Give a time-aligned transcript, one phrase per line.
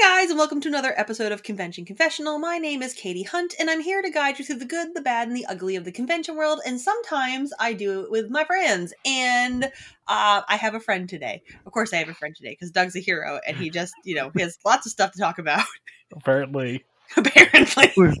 [0.00, 2.38] guys, and welcome to another episode of Convention Confessional.
[2.38, 5.02] My name is Katie Hunt, and I'm here to guide you through the good, the
[5.02, 6.60] bad, and the ugly of the convention world.
[6.64, 8.94] And sometimes I do it with my friends.
[9.04, 11.42] And uh, I have a friend today.
[11.66, 14.14] Of course, I have a friend today because Doug's a hero, and he just, you
[14.14, 15.66] know, he has lots of stuff to talk about.
[16.16, 16.82] Apparently.
[17.18, 17.92] Apparently.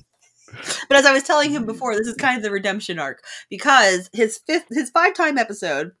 [0.88, 4.10] but as I was telling him before, this is kind of the redemption arc because
[4.12, 5.92] his fifth, his five-time episode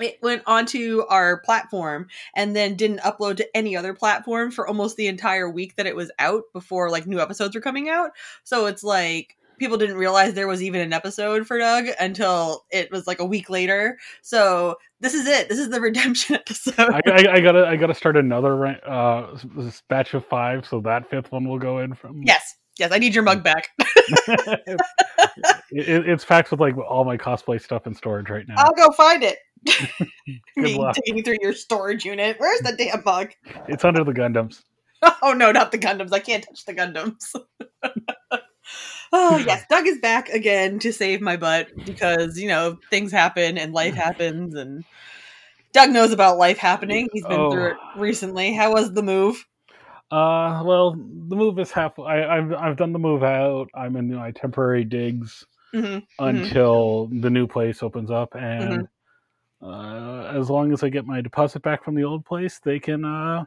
[0.00, 4.96] it went onto our platform and then didn't upload to any other platform for almost
[4.96, 8.10] the entire week that it was out before like new episodes were coming out.
[8.44, 12.90] So it's like people didn't realize there was even an episode for Doug until it
[12.90, 13.98] was like a week later.
[14.22, 15.48] So this is it.
[15.48, 16.78] This is the redemption episode.
[16.78, 19.38] I, I, I gotta I gotta start another uh
[19.88, 22.22] batch of five, so that fifth one will go in from.
[22.24, 22.92] yes, yes.
[22.92, 23.68] I need your mug back.
[23.78, 24.80] it,
[25.70, 28.54] it- it's packed with like all my cosplay stuff in storage right now.
[28.58, 29.38] I'll go find it.
[29.66, 30.94] Good Me luck.
[31.04, 32.36] digging through your storage unit.
[32.38, 33.32] Where's the damn mug?
[33.68, 34.62] It's under the Gundams.
[35.22, 36.12] Oh no, not the Gundams.
[36.12, 37.34] I can't touch the Gundams.
[39.12, 43.58] oh yes, Doug is back again to save my butt because you know things happen
[43.58, 44.84] and life happens and
[45.72, 47.08] Doug knows about life happening.
[47.12, 47.70] He's been through oh.
[47.70, 48.00] it Oh.
[48.00, 48.54] recently.
[48.54, 49.44] How was the move?
[50.10, 51.98] Uh, well, the move is half.
[51.98, 53.68] I, I've I've done the move out.
[53.74, 58.88] I'm in my temporary digs hmm until the new place opens up, and
[59.62, 59.66] Mm-hmm.
[59.66, 63.04] uh, as long as I get my deposit back from the old place, they can
[63.04, 63.44] uh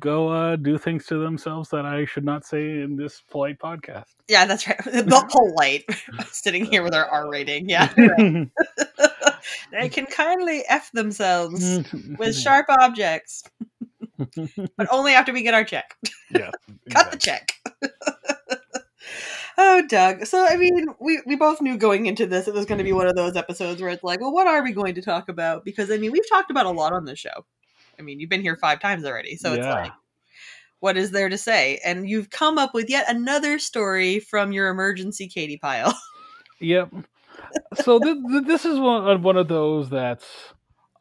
[0.00, 4.14] go uh do things to themselves that I should not say in this polite podcast.
[4.28, 4.80] Yeah, that's right.
[4.84, 5.84] The polite
[6.32, 7.68] sitting here with our R rating.
[7.68, 8.48] Yeah, right.
[9.72, 11.80] they can kindly f themselves
[12.18, 13.42] with sharp objects,
[14.76, 15.96] but only after we get our check.
[16.30, 16.50] yeah,
[16.90, 17.52] Cut the check.
[19.58, 20.26] oh, Doug.
[20.26, 22.92] So, I mean, we, we both knew going into this it was going to be
[22.92, 25.64] one of those episodes where it's like, well, what are we going to talk about?
[25.64, 27.44] Because, I mean, we've talked about a lot on this show.
[27.98, 29.36] I mean, you've been here five times already.
[29.36, 29.92] So it's like,
[30.80, 31.80] what is there to say?
[31.84, 35.94] And you've come up with yet another story from your emergency Katie pile.
[36.60, 36.90] Yep.
[37.74, 40.26] So th- th- this is one uh, one of those that's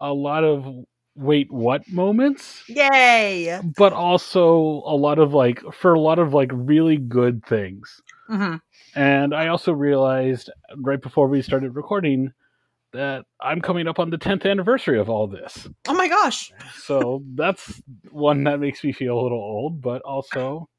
[0.02, 3.60] a lot of wait what moments, Yay!
[3.78, 4.56] but also
[4.86, 8.02] a lot of like for a lot of like really good things.
[8.28, 8.56] hmm
[8.96, 12.32] And I also realized right before we started recording
[12.94, 15.68] that I'm coming up on the 10th anniversary of all this.
[15.88, 16.52] Oh my gosh.
[16.78, 20.70] So that's one that makes me feel a little old, but also,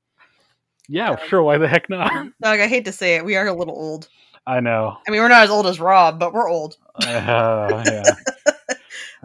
[0.88, 1.26] yeah, Yeah.
[1.26, 2.10] sure, why the heck not?
[2.42, 3.24] Doug, I hate to say it.
[3.24, 4.08] We are a little old.
[4.46, 4.96] I know.
[5.06, 6.76] I mean, we're not as old as Rob, but we're old.
[6.94, 8.14] Uh, yeah.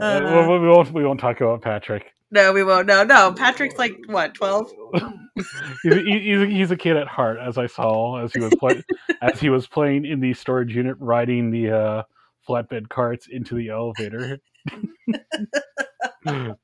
[0.01, 0.91] Uh, Uh, we, we won't.
[0.91, 2.13] We won't talk about Patrick.
[2.31, 2.87] No, we won't.
[2.87, 3.33] No, no.
[3.33, 4.71] Patrick's like, what, 12?
[5.35, 8.81] he's, he- he's, he's a kid at heart, as I saw as he was play,
[9.21, 12.03] as he was playing in the storage unit, riding the uh,
[12.47, 14.39] flatbed carts into the elevator.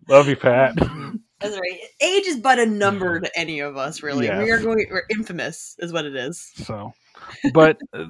[0.07, 0.75] Love you, Pat.
[0.77, 1.79] That's right.
[2.01, 4.29] Age is but a number to any of us, really.
[4.29, 4.87] We are going.
[4.89, 6.51] We're infamous, is what it is.
[6.55, 6.93] So,
[7.53, 8.05] but uh,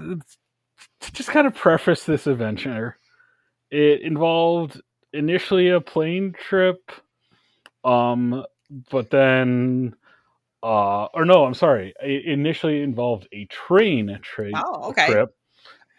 [1.01, 2.97] to just kind of preface this adventure,
[3.71, 4.81] it involved
[5.17, 6.91] initially a plane trip,
[7.83, 8.45] um,
[8.91, 9.95] but then,
[10.63, 15.07] uh, or no, I'm sorry, it initially involved a train tra- Oh, okay.
[15.07, 15.35] trip,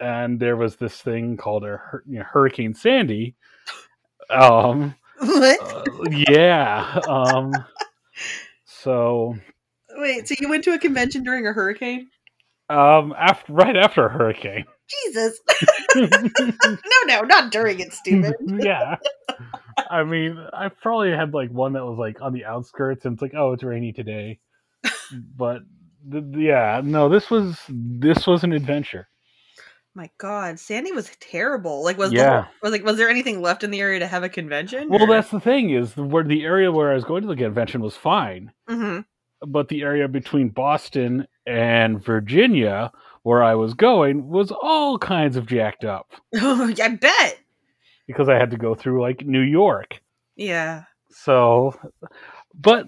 [0.01, 3.35] and there was this thing called a hur- you know, Hurricane Sandy.
[4.31, 5.61] Um, What?
[5.61, 7.65] uh, yeah, um,
[8.65, 9.37] so
[9.97, 12.09] Wait, so you went to a convention during a hurricane?
[12.71, 14.67] um, after right after a hurricane.
[14.89, 15.41] Jesus!
[15.97, 18.35] no, no, not during it, stupid.
[18.47, 18.97] yeah.
[19.91, 23.23] I mean, I probably had like one that was like on the outskirts, and it's
[23.23, 24.39] like, oh, it's rainy today.
[25.37, 25.61] But
[26.11, 29.09] th- yeah, no, this was this was an adventure.
[29.95, 31.83] My God, Sandy was terrible.
[31.83, 32.43] Like, was Yeah.
[32.43, 34.89] the, was like, was there anything left in the area to have a convention?
[34.89, 37.35] Well, that's the thing is the- where the area where I was going to the
[37.37, 39.01] convention was fine, hmm
[39.47, 42.91] but the area between Boston and Virginia,
[43.29, 47.39] where I was going, was all kinds of jacked up I bet.
[48.07, 50.01] because I had to go through like New York.
[50.37, 50.85] Yeah.
[51.11, 51.75] So,
[52.55, 52.87] but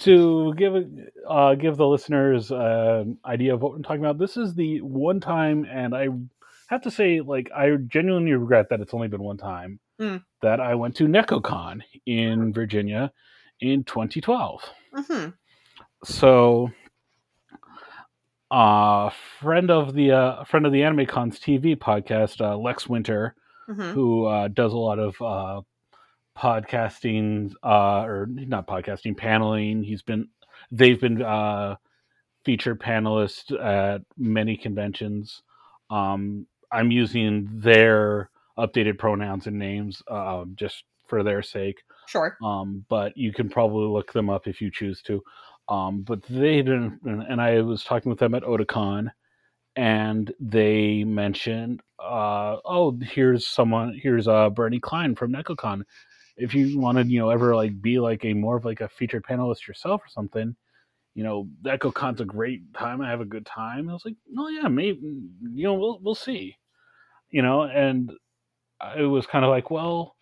[0.00, 0.74] to give
[1.28, 5.20] uh, give the listeners an idea of what we're talking about, this is the one
[5.20, 6.08] time, and I
[6.68, 10.24] have to say, like, I genuinely regret that it's only been one time Mm.
[10.40, 13.12] that I went to Nekocon in Virginia
[13.60, 14.62] in 2012.
[14.94, 15.26] hmm
[16.04, 16.70] So,
[18.52, 19.10] uh,
[19.40, 23.34] friend of the uh, friend of the Anime Cons TV podcast, uh, Lex Winter,
[23.66, 25.62] hmm who uh, does a lot of uh,
[26.36, 29.82] podcasting, uh, or not podcasting, paneling.
[29.82, 30.28] He's been,
[30.70, 31.76] they've been uh,
[32.44, 35.42] featured panelists at many conventions.
[35.90, 41.82] Um, I'm using their updated pronouns and names um, just for their sake.
[42.06, 42.36] Sure.
[42.42, 45.22] Um, but you can probably look them up if you choose to.
[45.68, 49.10] Um, but they didn't, and I was talking with them at Otakon,
[49.76, 55.82] and they mentioned, uh, oh, here's someone, here's uh, Bernie Klein from Nekocon.
[56.36, 59.24] If you wanted, you know, ever like be like a more of like a featured
[59.24, 60.54] panelist yourself or something,
[61.14, 63.00] you know, Nekocon's a great time.
[63.00, 63.88] I have a good time.
[63.88, 66.56] I was like, oh yeah, maybe, you know, we'll we'll see,
[67.30, 68.12] you know, and
[68.96, 70.16] it was kind of like, well,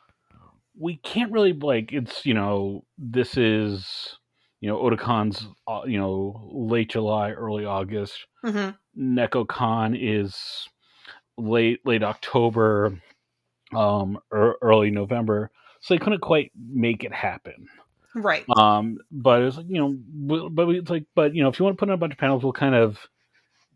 [0.79, 4.17] we can't really like it's you know this is
[4.61, 8.27] you know Otakon's uh, you know late July, early August.
[8.43, 10.69] hmm Nekocon is
[11.39, 13.01] late late October,
[13.75, 15.51] um, or early November.
[15.81, 17.69] So they couldn't quite make it happen.
[18.15, 18.45] Right.
[18.57, 21.65] Um, but it's like you know, but we, it's like, but you know, if you
[21.65, 22.99] want to put on a bunch of panels, we'll kind of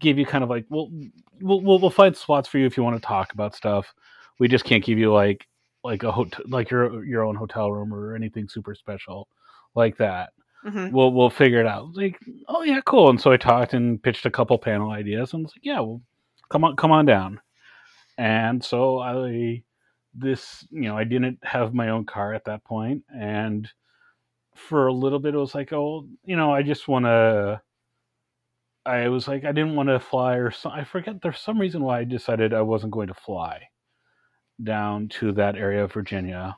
[0.00, 0.90] give you kind of like we'll
[1.40, 3.94] we'll we'll, we'll find slots for you if you want to talk about stuff.
[4.38, 5.46] We just can't give you like
[5.84, 9.28] like a hotel like your your own hotel room or anything super special
[9.74, 10.32] like that.
[10.64, 11.94] Hmm We'll we'll figure it out.
[11.94, 12.18] Like,
[12.48, 13.10] oh yeah, cool.
[13.10, 16.00] And so I talked and pitched a couple panel ideas, and was like, yeah, well,
[16.50, 17.40] come on, come on down.
[18.18, 19.62] And so I
[20.14, 23.68] this you know I didn't have my own car at that point, and
[24.56, 27.62] for a little bit it was like, oh, you know, I just want to.
[28.86, 31.20] I was like, I didn't want to fly, or so, I forget.
[31.22, 33.68] There's some reason why I decided I wasn't going to fly
[34.62, 36.56] down to that area of Virginia.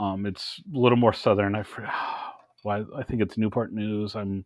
[0.00, 1.54] Um, it's a little more southern.
[1.56, 1.92] I forget.
[2.66, 4.16] Why I think it's Newport News.
[4.16, 4.44] I'm.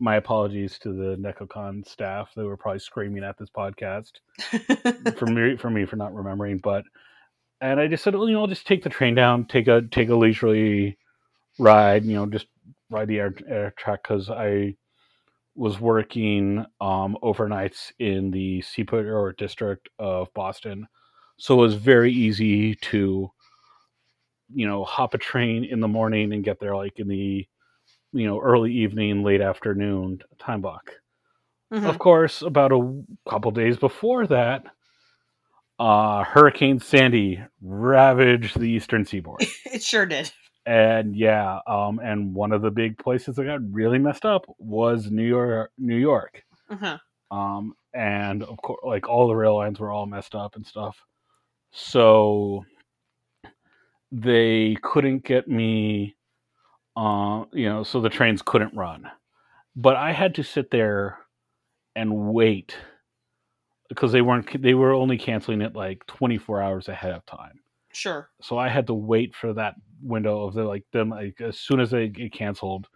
[0.00, 2.30] My apologies to the Nekocon staff.
[2.36, 4.12] They were probably screaming at this podcast
[5.16, 6.58] for me for me for not remembering.
[6.58, 6.84] But
[7.60, 9.80] and I just said, well, you know, I'll just take the train down, take a
[9.80, 10.98] take a leisurely
[11.58, 12.04] ride.
[12.04, 12.46] You know, just
[12.90, 14.76] ride the air, Amtrak because I
[15.56, 20.86] was working um, overnights in the Seaport district of Boston,
[21.38, 23.30] so it was very easy to,
[24.52, 27.46] you know, hop a train in the morning and get there like in the,
[28.12, 30.92] you know, early evening, late afternoon time block.
[31.72, 31.86] Mhm.
[31.88, 34.64] Of course, about a couple days before that,
[35.78, 39.40] uh, Hurricane Sandy ravaged the eastern seaboard.
[39.72, 40.32] It sure did.
[40.66, 45.10] and yeah, um, and one of the big places that got really messed up was
[45.10, 45.70] New York.
[45.78, 46.42] New York.
[46.70, 46.94] hmm
[47.30, 50.98] Um, and of course, like all the rail lines were all messed up and stuff.
[51.70, 52.64] So
[54.10, 56.16] they couldn't get me,
[56.96, 59.10] uh, you know, so the trains couldn't run.
[59.76, 61.18] But I had to sit there
[61.94, 62.76] and wait
[63.88, 67.60] because they weren't, they were only canceling it like 24 hours ahead of time.
[67.92, 68.28] Sure.
[68.42, 71.80] So I had to wait for that window of the like them like as soon
[71.80, 72.86] as they get canceled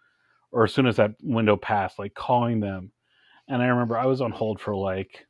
[0.53, 2.93] or as soon as that window passed, like calling them.
[3.49, 5.27] And I remember I was on hold for like,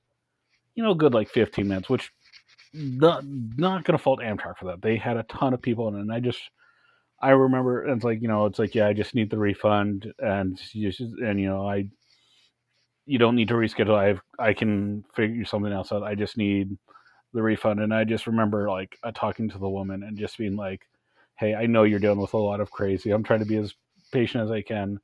[0.75, 2.13] you know, good like 15 minutes, which
[2.75, 4.83] not not gonna fault Amtrak for that.
[4.83, 6.41] They had a ton of people and I just
[7.21, 10.13] I remember and it's like you know it's like yeah I just need the refund
[10.19, 11.89] and you just, and you know I
[13.07, 13.95] you don't need to reschedule.
[13.97, 16.03] I have I can figure something else out.
[16.03, 16.77] I just need
[17.33, 17.81] the refund.
[17.81, 20.83] And I just remember like uh, talking to the woman and just being like,
[21.39, 23.11] "Hey, I know you're dealing with a lot of crazy.
[23.11, 23.75] I'm trying to be as
[24.13, 25.01] patient as I can.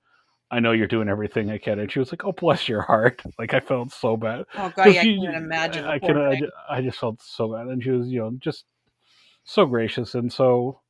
[0.51, 3.23] I know you're doing everything I can." And she was like, "Oh, bless your heart."
[3.39, 4.45] Like I felt so bad.
[4.57, 5.85] Oh god, yeah, I can't imagine.
[5.85, 6.17] I, I can.
[6.17, 6.41] I,
[6.71, 8.65] I just felt so bad, and she was, you know, just
[9.45, 10.81] so gracious and so.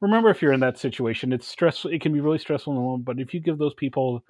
[0.00, 1.90] Remember, if you're in that situation, it's stressful.
[1.90, 4.22] It can be really stressful in the moment, but if you give those people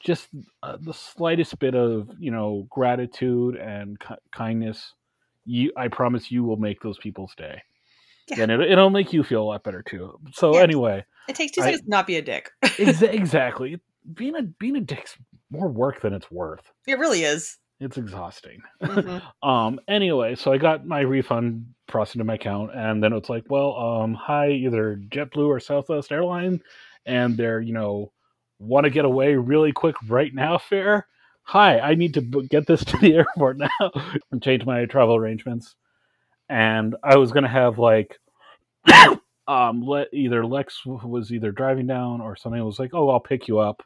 [0.00, 0.28] just
[0.62, 4.94] uh, the slightest bit of, you know, gratitude and ki- kindness,
[5.46, 7.62] you, I promise, you will make those people stay,
[8.28, 8.42] Yeah.
[8.42, 10.18] and it, it'll make you feel a lot better too.
[10.32, 10.62] So Yeah.
[10.62, 12.50] anyway, It takes two I- seconds to not be a dick.
[12.62, 13.78] exa- exactly,
[14.14, 15.16] being a being a dick's
[15.50, 16.70] more work than it's worth.
[16.86, 17.58] it really is.
[17.80, 18.60] It's exhausting.
[18.82, 19.22] Mhm.
[19.42, 19.80] Um.
[19.88, 23.74] Anyway, so I got my refund processed into my account, and then it's like, well,
[23.76, 26.60] um, hi, either JetBlue or Southwest Airline,
[27.06, 28.12] and they're you know
[28.58, 31.06] want to get away really quick right now fare.
[31.44, 33.90] Hi, I need to get this to the airport now
[34.30, 35.74] and change my travel arrangements.
[36.50, 38.18] And I was gonna have like,
[39.48, 43.48] um, let either Lex was either driving down or something was like, oh, I'll pick
[43.48, 43.82] you up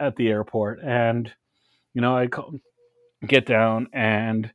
[0.00, 1.30] at the airport, and
[1.94, 2.54] you know I call,
[3.26, 4.50] get down and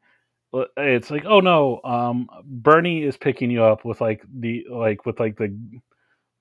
[0.53, 5.05] uh, it's like oh no um bernie is picking you up with like the like
[5.05, 5.55] with like the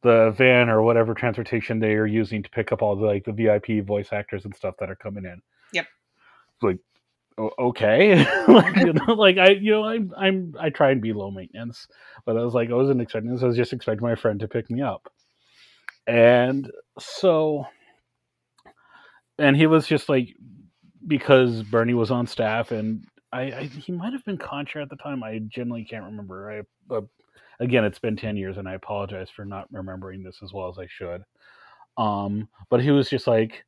[0.03, 3.33] the van or whatever transportation they are using to pick up all the like the
[3.33, 5.41] vip voice actors and stuff that are coming in.
[5.73, 5.87] Yep.
[6.55, 6.79] It's like
[7.59, 8.27] okay.
[8.49, 11.87] Like, you know, like i you know i'm i'm i try and be low maintenance
[12.25, 13.43] but i was like i wasn't expecting this.
[13.43, 15.13] I was just expecting my friend to pick me up.
[16.07, 17.67] And so
[19.39, 20.35] and he was just like
[21.07, 24.97] because Bernie was on staff and I, I he might have been Contra at the
[24.97, 25.23] time.
[25.23, 26.51] I generally can't remember.
[26.91, 27.03] I uh,
[27.61, 30.79] again, it's been ten years, and I apologize for not remembering this as well as
[30.79, 31.25] I should.
[31.97, 33.65] Um, but he was just like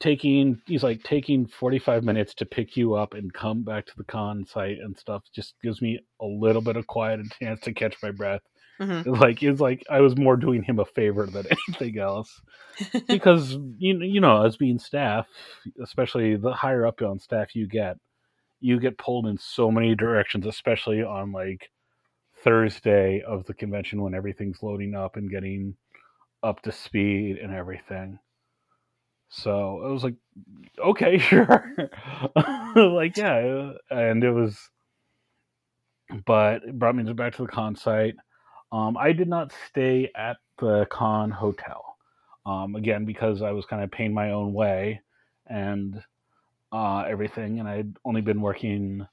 [0.00, 4.02] taking he's like taking 45 minutes to pick you up and come back to the
[4.02, 7.72] con site and stuff just gives me a little bit of quiet and chance to
[7.72, 8.40] catch my breath
[8.82, 9.06] Mhm.
[9.20, 12.40] like it's like i was more doing him a favor than anything else
[13.08, 15.26] because you, you know as being staff
[15.82, 17.96] especially the higher up on staff you get
[18.60, 21.70] you get pulled in so many directions especially on like
[22.44, 25.76] thursday of the convention when everything's loading up and getting
[26.42, 28.18] up to speed and everything
[29.30, 30.14] so I was like,
[30.78, 31.74] okay, sure.
[32.76, 33.72] like, yeah.
[33.90, 34.58] And it was,
[36.26, 38.16] but it brought me back to the con site.
[38.72, 41.84] Um, I did not stay at the con hotel.
[42.44, 45.00] Um, again, because I was kind of paying my own way
[45.46, 46.02] and
[46.72, 47.60] uh, everything.
[47.60, 49.06] And I'd only been working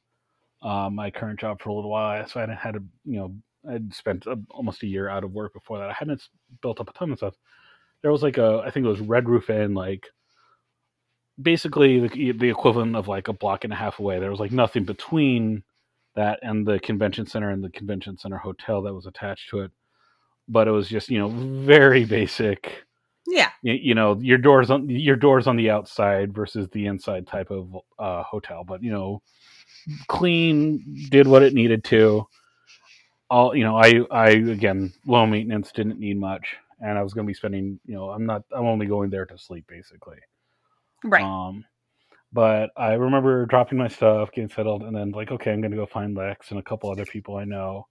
[0.64, 2.28] uh, my current job for a little while.
[2.28, 3.36] So I hadn't had a, you know,
[3.70, 5.90] I'd spent uh, almost a year out of work before that.
[5.90, 6.24] I hadn't
[6.62, 7.36] built up a ton of stuff
[8.02, 10.08] there was like a I think it was Red Roof Inn, like
[11.42, 14.20] basically the the equivalent of like a block and a half away.
[14.20, 15.64] There was like nothing between
[16.20, 19.72] that and the convention center and the convention center hotel that was attached to it.
[20.48, 22.84] But it was just you know very basic.
[23.28, 23.50] Yeah.
[23.62, 27.52] You, you know your doors on your doors on the outside versus the inside type
[27.52, 29.22] of uh, hotel, but you know
[30.08, 32.28] clean did what it needed to.
[33.30, 37.26] All you know, I I again low maintenance didn't need much and I was going
[37.26, 40.18] to be spending, you know, I'm not, I'm only going there to sleep basically.
[41.04, 41.24] Right.
[41.24, 41.66] Um,
[42.32, 45.78] but I remember dropping my stuff, getting settled, and then like, okay, I'm going to
[45.78, 47.88] go find Lex and a couple other people I know,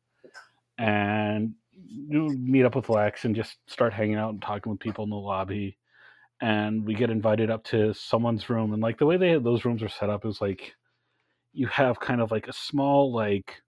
[0.78, 1.54] and
[1.88, 5.16] meet up with Lex and just start hanging out and talking with people in the
[5.16, 5.76] lobby.
[6.40, 9.83] And we get invited up to someone's room, and like the way they those rooms
[9.83, 10.75] are set up is like
[11.52, 13.62] you have kind of like a small like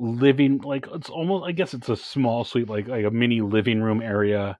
[0.00, 3.82] living like it's almost I guess it's a small suite like like a mini living
[3.82, 4.56] room area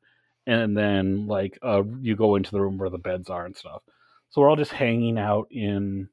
[0.46, 3.82] and then like uh you go into the room where the beds are and stuff.
[4.30, 6.08] So we're all just hanging out in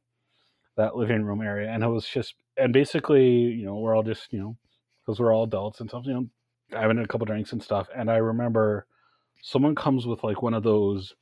[0.78, 4.32] that living room area and it was just and basically, you know, we're all just,
[4.32, 4.58] you know,
[5.06, 6.28] because we're all adults and stuff, you know,
[6.72, 8.88] having a couple drinks and stuff and I remember
[9.42, 11.14] someone comes with like one of those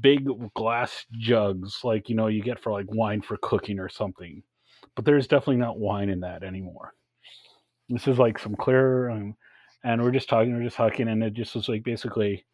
[0.00, 4.42] big glass jugs like you know you get for like wine for cooking or something
[4.94, 6.92] but there's definitely not wine in that anymore.
[7.88, 9.36] This is like some clear um,
[9.82, 12.44] and we're just talking we're just talking and it just was like basically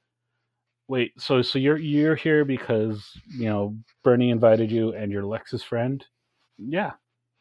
[0.90, 5.62] wait so so you're you're here because you know bernie invited you and you're lex's
[5.62, 6.04] friend?
[6.58, 6.92] Yeah.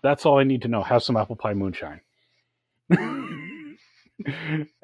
[0.03, 0.83] That's all i need to know.
[0.83, 2.01] Have some apple pie moonshine.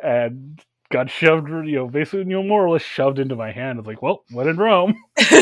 [0.02, 3.80] And got shoved you know basically you know more or less shoved into my hand.
[3.80, 4.96] It's like well when in rome.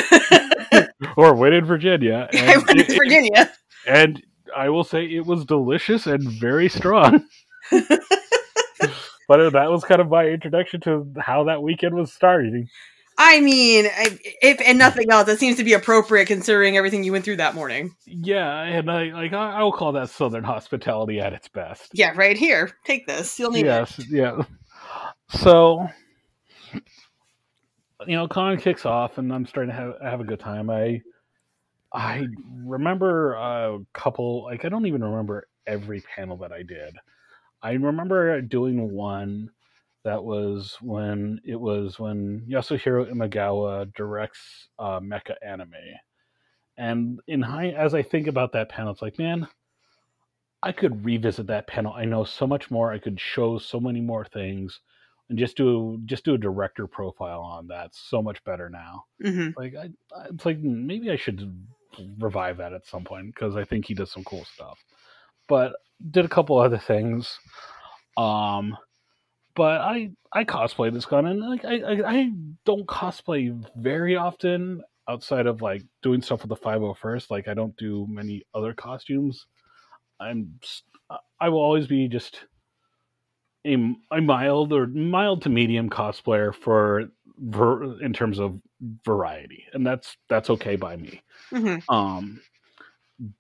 [1.18, 2.28] Or when in virginia.
[2.34, 3.52] I went it- to it- Virginia.
[3.88, 4.24] and
[4.56, 7.24] i will say it was delicious and very strong.
[9.28, 12.68] But uh, that was kind of my introduction to how that weekend was starting.
[13.18, 13.86] I mean,
[14.42, 17.54] if and nothing else, that seems to be appropriate considering everything you went through that
[17.54, 17.96] morning.
[18.06, 21.92] Yeah, and I like I, I will call that Southern hospitality at its best.
[21.94, 22.72] Yeah, right here.
[22.86, 23.38] Take this.
[23.38, 23.70] You'll need it.
[23.70, 24.44] Yes, yeah.
[25.30, 25.88] So,
[26.74, 30.70] you know, con kicks off, and I'm starting to have have a good time.
[30.70, 31.02] I
[31.94, 32.28] I
[32.66, 34.44] remember a couple.
[34.46, 36.96] Like I don't even remember every panel that I did.
[37.62, 39.52] I remember doing one
[40.04, 45.74] that was when it was when Yasuhiro Imagawa directs uh, mecha anime,
[46.78, 49.48] and in high as I think about that panel, it's like, man,
[50.62, 51.94] I could revisit that panel.
[51.94, 52.92] I know so much more.
[52.92, 54.80] I could show so many more things,
[55.30, 57.94] and just do just do a director profile on that.
[57.94, 59.06] So much better now.
[59.22, 61.42] hmm Like I, I it's like maybe I should
[62.20, 64.80] revive that at some point because I think he does some cool stuff.
[65.48, 65.74] But
[66.12, 67.38] did a couple other things.
[68.18, 68.78] Um,
[69.56, 72.32] but I I cosplay this gun and like I, I I
[72.66, 77.30] don't cosplay very often outside of like doing stuff with the 501st.
[77.32, 79.46] Like I don't do many other costumes.
[80.20, 80.60] I'm
[81.40, 82.42] I will always be just
[83.66, 83.76] a,
[84.12, 88.60] a mild or mild to medium cosplayer for ver, in terms of
[89.06, 91.22] variety, and that's that's okay by me.
[91.52, 92.42] hmm Um,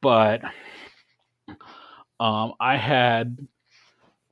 [0.02, 0.42] but
[2.20, 3.38] um, I had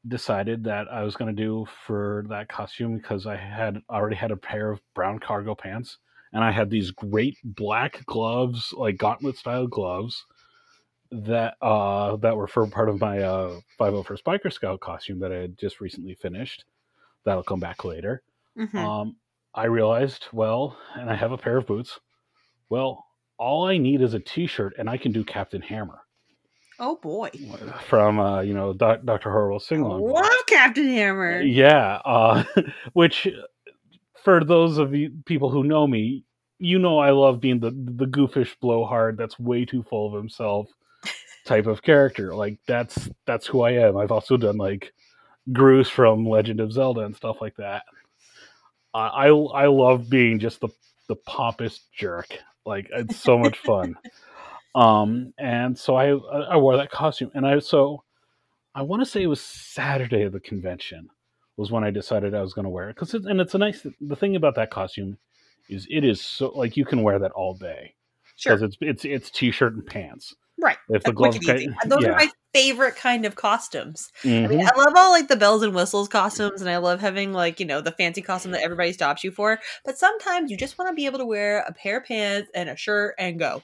[0.07, 4.31] decided that I was going to do for that costume because I had already had
[4.31, 5.97] a pair of brown cargo pants
[6.33, 10.25] and I had these great black gloves, like gauntlet style gloves
[11.11, 15.37] that uh that were for part of my uh 501st biker scout costume that I
[15.37, 16.65] had just recently finished.
[17.25, 18.23] That'll come back later.
[18.55, 19.17] hmm Um,
[19.55, 21.99] I realized, well, and I have a pair of boots.
[22.69, 23.05] Well,
[23.37, 26.01] all I need is a T-shirt, and I can do Captain Hammer.
[26.81, 27.29] Oh boy.
[27.87, 30.01] from uh, you know Doc- Doctor Horrible sing along.
[30.01, 31.39] Love Captain Hammer.
[31.41, 32.43] Yeah, uh,
[32.93, 33.27] which
[34.23, 36.25] for those of you people who know me,
[36.57, 40.69] you know I love being the the goofish blowhard that's way too full of himself
[41.45, 42.33] type of character.
[42.33, 43.95] Like that's that's who I am.
[43.95, 44.91] I've also done like
[45.51, 47.83] Groose from Legend of Zelda and stuff like that.
[48.95, 50.69] Uh, I I love being just the
[51.07, 52.39] the pompous jerk.
[52.65, 53.95] Like it's so much fun.
[54.73, 58.03] Um, and so I I wore that costume, and I so
[58.73, 61.09] I want to say it was Saturday of the convention
[61.57, 63.57] was when I decided I was going to wear it because it, and it's a
[63.57, 65.17] nice the thing about that costume
[65.69, 67.95] is it is so like you can wear that all day
[68.37, 68.55] Sure.
[68.55, 70.33] because it's it's it's t-shirt and pants.
[70.59, 70.77] Right.
[70.89, 71.39] If the gloves.
[71.39, 72.09] Those yeah.
[72.09, 74.11] are my favorite kind of costumes.
[74.23, 74.49] I Mhm.
[74.49, 77.59] mean, I love all like the bells and whistles costumes, and I love having like
[77.59, 79.59] you know the fancy costume that everybody stops you for.
[79.85, 82.69] But sometimes you just want to be able to wear a pair of pants and
[82.69, 83.63] a shirt and go.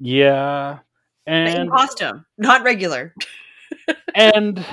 [0.00, 0.78] Yeah,
[1.26, 3.14] and costume, not regular.
[4.14, 4.64] and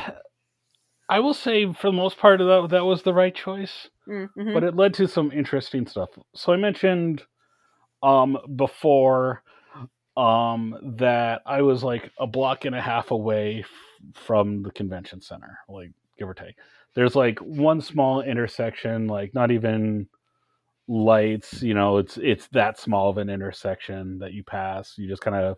[1.09, 3.89] I will say for the most part of that that was the right choice.
[4.07, 4.53] Mhm.
[4.53, 6.09] but it led to some interesting stuff.
[6.33, 7.23] So I mentioned
[8.03, 9.43] um before
[10.15, 15.21] um that I was like a block and a half away f- from the convention
[15.21, 16.55] center, like give or take.
[16.95, 20.07] There's like one small intersection, like not even
[20.87, 24.97] lights, you know, it's it's that small of an intersection that you pass.
[24.97, 25.57] You just kind of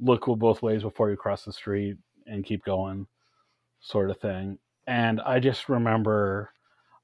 [0.00, 1.96] look both ways before you cross the street
[2.26, 3.06] and keep going
[3.80, 4.58] sort of thing.
[4.86, 6.52] And I just remember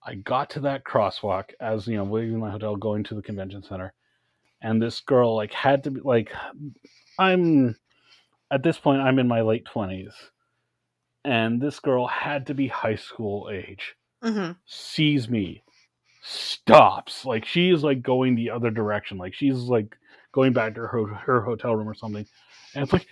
[0.05, 3.63] I got to that crosswalk as you know, leaving my hotel, going to the convention
[3.63, 3.95] center,
[4.61, 6.33] and this girl like had to be like,
[7.19, 7.77] I'm
[8.51, 10.13] at this point I'm in my late twenties,
[11.25, 13.95] and this girl had to be high school age.
[14.23, 14.53] mm-hmm.
[14.67, 15.63] Sees me,
[16.23, 17.25] stops.
[17.25, 19.97] Like she is like going the other direction, like she's like
[20.33, 22.27] going back to her her hotel room or something,
[22.75, 23.07] and it's like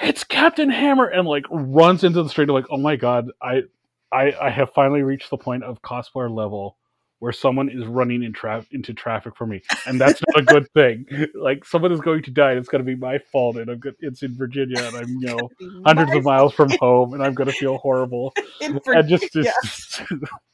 [0.00, 3.62] it's Captain Hammer, and like runs into the street like, oh my god, I
[4.10, 6.76] I, I have finally reached the point of cosplayer level
[7.20, 10.70] where someone is running in tra- into traffic for me, and that's not a good
[10.72, 11.06] thing.
[11.34, 13.78] Like someone is going to die, and it's going to be my fault, and I'm
[13.78, 13.94] good.
[14.00, 15.50] It's in Virginia, and I'm you know
[15.84, 20.02] hundreds of miles from home, and I'm going to feel horrible, and just, just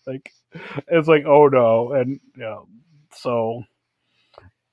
[0.07, 0.33] like
[0.89, 2.59] it's like oh no, and yeah,
[3.13, 3.65] so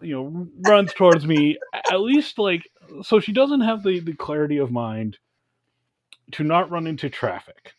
[0.02, 1.58] you know runs towards me
[1.92, 2.70] at least like
[3.02, 5.18] so she doesn't have the the clarity of mind
[6.32, 7.74] to not run into traffic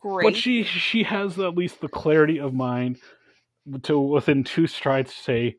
[0.00, 0.24] Great.
[0.24, 2.98] but she she has at least the clarity of mind
[3.82, 5.56] to within two strides say,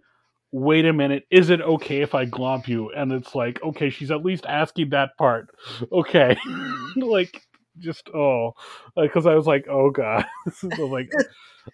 [0.51, 4.12] "Wait a minute, is it okay if I glomp you?" And it's like, okay, she's
[4.12, 5.49] at least asking that part.
[5.91, 6.38] Okay,
[6.95, 7.41] like
[7.80, 8.54] just oh,
[8.96, 11.12] because I was like, oh god, this is like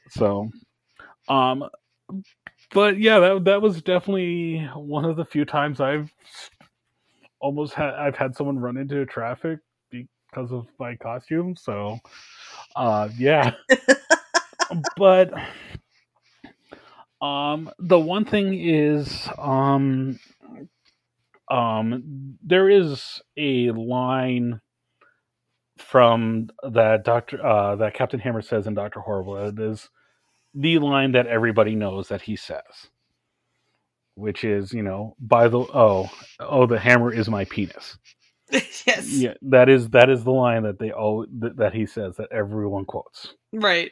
[0.10, 0.50] so.
[1.28, 1.66] Um,
[2.72, 6.12] but yeah, that that was definitely one of the few times I've
[7.40, 9.60] almost had I've had someone run into traffic
[9.92, 11.56] because of my costume.
[11.56, 12.00] So,
[12.76, 13.52] uh, yeah.
[14.98, 15.34] but
[17.22, 20.20] um, the one thing is um,
[21.50, 24.60] um, there is a line
[25.78, 29.38] from that Doctor uh, that Captain Hammer says in Doctor Horrible.
[29.38, 29.90] It is
[30.54, 32.62] the line that everybody knows that he says,
[34.16, 36.10] which is you know by the oh
[36.40, 37.98] oh the hammer is my penis.
[38.52, 39.10] yes.
[39.10, 42.32] Yeah, that is that is the line that they all that, that he says that
[42.32, 43.34] everyone quotes.
[43.54, 43.92] Right.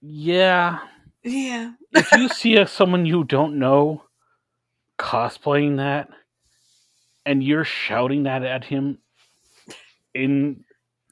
[0.00, 0.80] Yeah,
[1.24, 1.72] Yeah.
[1.92, 4.04] if you see a, someone you don't know
[4.98, 6.08] cosplaying that,
[7.26, 8.98] and you're shouting that at him
[10.14, 10.64] in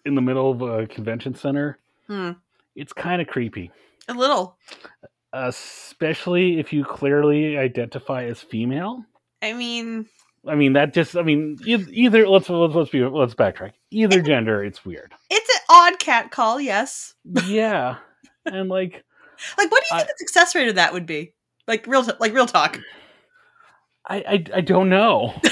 [0.04, 2.32] in the middle of a convention center, Hmm.
[2.74, 3.70] it's kind of creepy.
[4.08, 4.56] A little.
[5.32, 9.04] Especially if you clearly identify as female.
[9.42, 10.06] I mean,
[10.46, 13.72] I mean that just I mean either let's let's let's be let's backtrack.
[13.90, 15.12] Either gender, it's weird.
[15.30, 16.60] it's an odd cat call.
[16.60, 17.14] Yes.
[17.46, 17.96] Yeah,
[18.46, 19.04] and like
[19.58, 21.32] Like, what do you think I- the success rate of that would be?
[21.66, 22.78] Like real, t- like real talk.
[24.08, 25.34] I I, I don't know.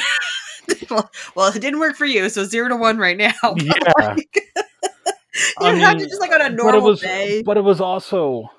[0.90, 3.32] well, it didn't work for you, so zero to one right now.
[3.42, 3.92] But, Yeah.
[3.98, 4.28] like,
[5.60, 7.80] you I have to just like on a but normal was day, but it was
[7.80, 8.50] also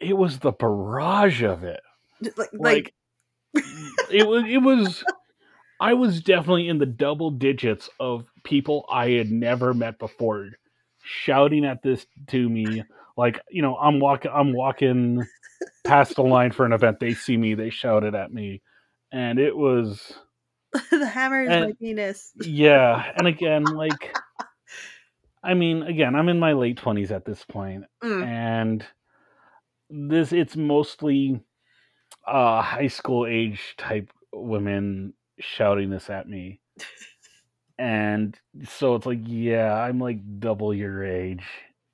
[0.00, 1.80] it was the barrage of it.
[2.36, 2.94] like, like Like
[4.10, 5.04] it was it was
[5.80, 10.50] I was definitely in the double digits of people I had never met before
[11.02, 12.82] shouting at this to me
[13.16, 15.28] like you know I'm walking I'm walking
[15.84, 18.62] past the line for an event they see me they shouted at me
[19.12, 20.14] and it was
[20.90, 22.32] the hammer is and- my penis.
[22.40, 24.16] yeah and again like
[25.42, 28.24] I mean again I'm in my late 20s at this point Mm.
[28.26, 28.86] and
[29.90, 31.40] this it's mostly
[32.26, 36.60] uh high school age type women shouting this at me
[37.78, 41.44] and so it's like, yeah, I'm like double your age.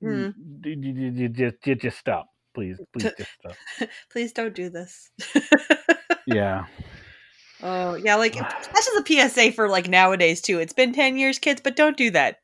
[0.01, 0.33] Mm.
[0.63, 3.55] You, you- you- you just, you just stop, please, please, just stop.
[4.09, 5.11] Please don't do this.
[6.25, 6.65] Yeah,
[7.65, 10.59] Oh yeah, like that's just a PSA for like nowadays too.
[10.59, 12.41] It's been ten years, kids, but don't do that.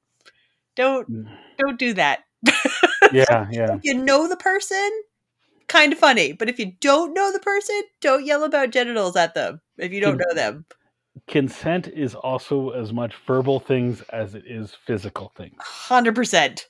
[0.78, 1.30] Don't mm.
[1.58, 2.24] don't do that.
[3.12, 3.76] yeah, yeah.
[3.76, 4.90] If you know the person,
[5.68, 6.32] kind of funny.
[6.32, 10.00] But if you don't know the person, don't yell about genitals at them if you
[10.00, 10.66] don't know them.
[11.28, 15.58] Consent is also as much verbal things as it is physical things.
[15.60, 16.70] Hundred percent.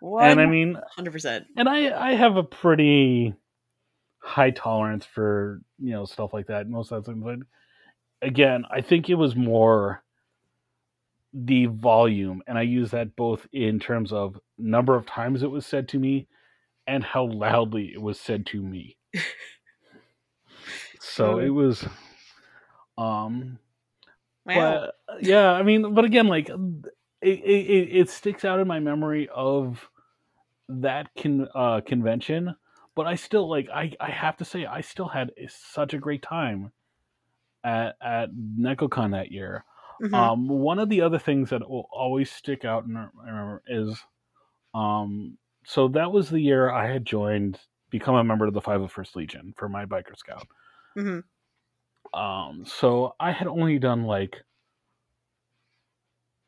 [0.00, 1.46] And I mean, hundred percent.
[1.56, 3.34] and I I have a pretty
[4.28, 7.20] high tolerance for you know stuff like that most of the time.
[7.22, 10.02] But again, I think it was more
[11.32, 15.66] the volume, and I use that both in terms of number of times it was
[15.66, 16.26] said to me
[16.86, 18.96] and how loudly it was said to me.
[21.00, 21.86] so it was,
[22.96, 23.58] um,
[24.46, 24.88] Wow.
[25.08, 29.28] but yeah, I mean, but again, like it, it, it sticks out in my memory
[29.34, 29.88] of
[30.68, 32.54] that con, uh, convention.
[32.98, 35.98] But I still like I, I have to say I still had a- such a
[36.00, 36.72] great time
[37.64, 39.64] at at Nekocon that year.
[40.02, 40.14] Mhm.
[40.14, 43.98] Um, one of the other things that will always stick out and I remember is,
[44.74, 49.16] um, so that was the year I had joined, become a member of the 501st
[49.16, 50.48] Legion for my biker scout.
[50.96, 51.20] Mhm.
[52.12, 54.44] Um, so I had only done like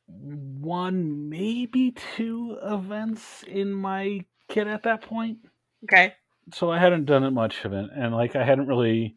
[0.07, 5.39] one, maybe two events in my kit at that point.
[5.85, 6.15] Okay.
[6.53, 9.17] So I hadn't done it much of it, and like I hadn't really,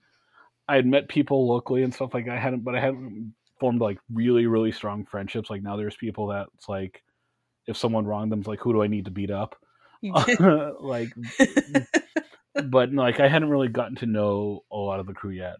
[0.67, 3.99] I had met people locally and stuff like I hadn't, but I hadn't formed like
[4.11, 5.49] really, really strong friendships.
[5.49, 7.03] Like now, there's people that's like,
[7.67, 9.55] if someone wronged them, it's like, who do I need to beat up?
[10.81, 11.09] like,
[12.65, 15.55] but like I hadn't really gotten to know a lot of the crew yet.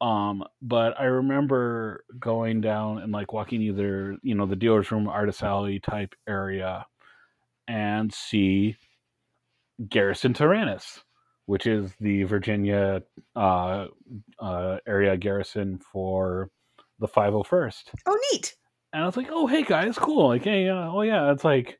[0.00, 5.08] Um, but I remember going down and like walking either you know the dealer's room,
[5.08, 6.86] artist alley type area,
[7.68, 8.76] and see
[9.88, 11.00] Garrison Tyrannus,
[11.46, 13.02] which is the Virginia
[13.36, 13.86] uh,
[14.38, 16.50] uh, area garrison for
[16.98, 17.82] the 501st.
[18.06, 18.54] oh, neat.
[18.92, 20.28] And I was like, oh, hey guys, cool.
[20.28, 21.78] Like, hey, uh, oh yeah, it's like,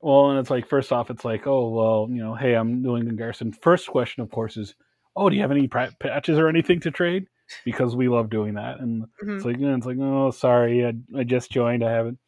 [0.00, 3.06] well, and it's like, first off, it's like, oh, well, you know, hey, I'm doing
[3.06, 3.52] the garrison.
[3.52, 4.74] First question, of course, is,
[5.16, 7.26] oh, do you have any patches or anything to trade?
[7.64, 8.80] Because we love doing that.
[8.80, 9.36] And Mhm.
[9.36, 11.82] it's like, know, it's like, oh, sorry, I, I just joined.
[11.82, 12.18] I haven't.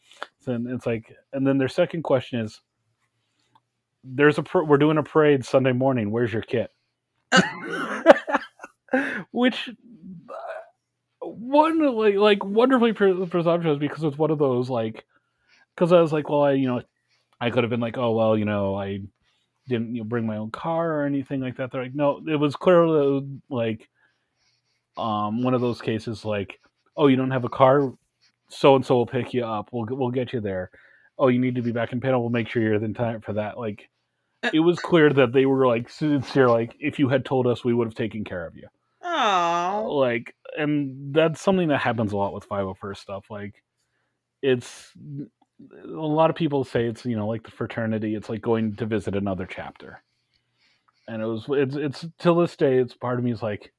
[0.40, 2.60] So it's like, and then their second question is,
[4.14, 6.10] there's a we're doing a parade Sunday morning.
[6.10, 6.70] Where's your kit?
[9.30, 15.04] Which uh, one like like wonderfully pre- presumptuous because it's one of those like
[15.74, 16.82] because I was like, well, I you know,
[17.40, 19.00] I could have been like, oh well, you know, I
[19.68, 21.70] didn't you know, bring my own car or anything like that.
[21.70, 23.88] They're like, no, it was clearly like
[24.96, 26.58] um one of those cases like,
[26.96, 27.92] oh, you don't have a car,
[28.48, 29.68] so and so will pick you up.
[29.72, 30.70] We'll we'll get you there.
[31.18, 32.20] Oh, you need to be back in panel.
[32.20, 33.58] We'll make sure you're in time for that.
[33.58, 33.88] Like,
[34.42, 36.48] Uh, it was clear that they were like sincere.
[36.48, 38.68] Like, if you had told us, we would have taken care of you
[39.02, 39.96] Oh.
[39.98, 43.62] like and that's something that happens a lot with 501st stuff like
[44.42, 44.92] it's
[45.84, 48.86] a lot of people say it's you know like the fraternity it's like going to
[48.86, 50.02] visit another chapter
[51.08, 53.72] and it was it's it's till this day it's part of me is like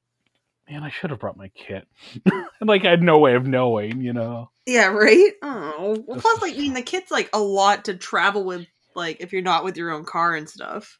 [0.68, 1.86] man i should have brought my kit
[2.24, 5.32] and like i had no way of knowing you know Yeah, right?
[5.42, 6.02] Oh.
[6.06, 8.66] Well, plus, like, I mean, the kid's like a lot to travel with,
[9.00, 10.98] like, if you're not with your own car and stuff.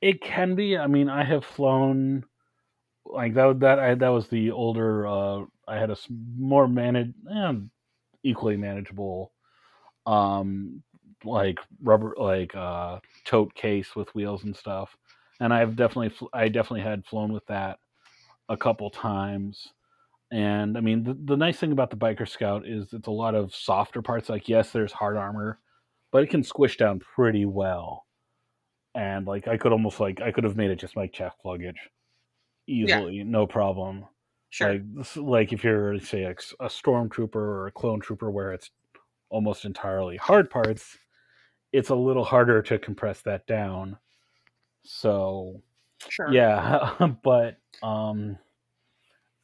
[0.00, 2.24] it can be i mean i have flown
[3.04, 5.96] like that that i that was the older uh i had a
[6.38, 7.52] more managed eh,
[8.22, 9.32] equally manageable
[10.06, 10.82] um
[11.24, 14.96] like rubber like uh tote case with wheels and stuff.
[15.40, 17.78] And i've definitely i definitely had flown with that
[18.48, 19.68] a couple times.
[20.32, 23.34] And i mean the, the nice thing about the biker scout is it's a lot
[23.34, 24.28] of softer parts.
[24.30, 25.58] Like yes there's hard armor
[26.12, 28.06] but it can squish down pretty well
[28.94, 31.88] and like i could almost like i could have made it just like chest luggage
[32.66, 34.04] easily no problem
[34.50, 34.72] Sure.
[34.72, 38.70] like like if you're say a, a stormtrooper or a clone trooper where it's
[39.30, 40.98] almost entirely hard parts,
[41.72, 43.96] it's a little harder to compress that down.
[44.84, 45.62] So
[46.08, 46.32] sure.
[46.32, 46.90] yeah,
[47.22, 48.36] but um,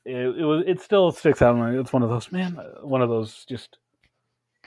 [0.05, 1.57] it, it was it still sticks out.
[1.74, 3.79] It's one of those man, one of those just.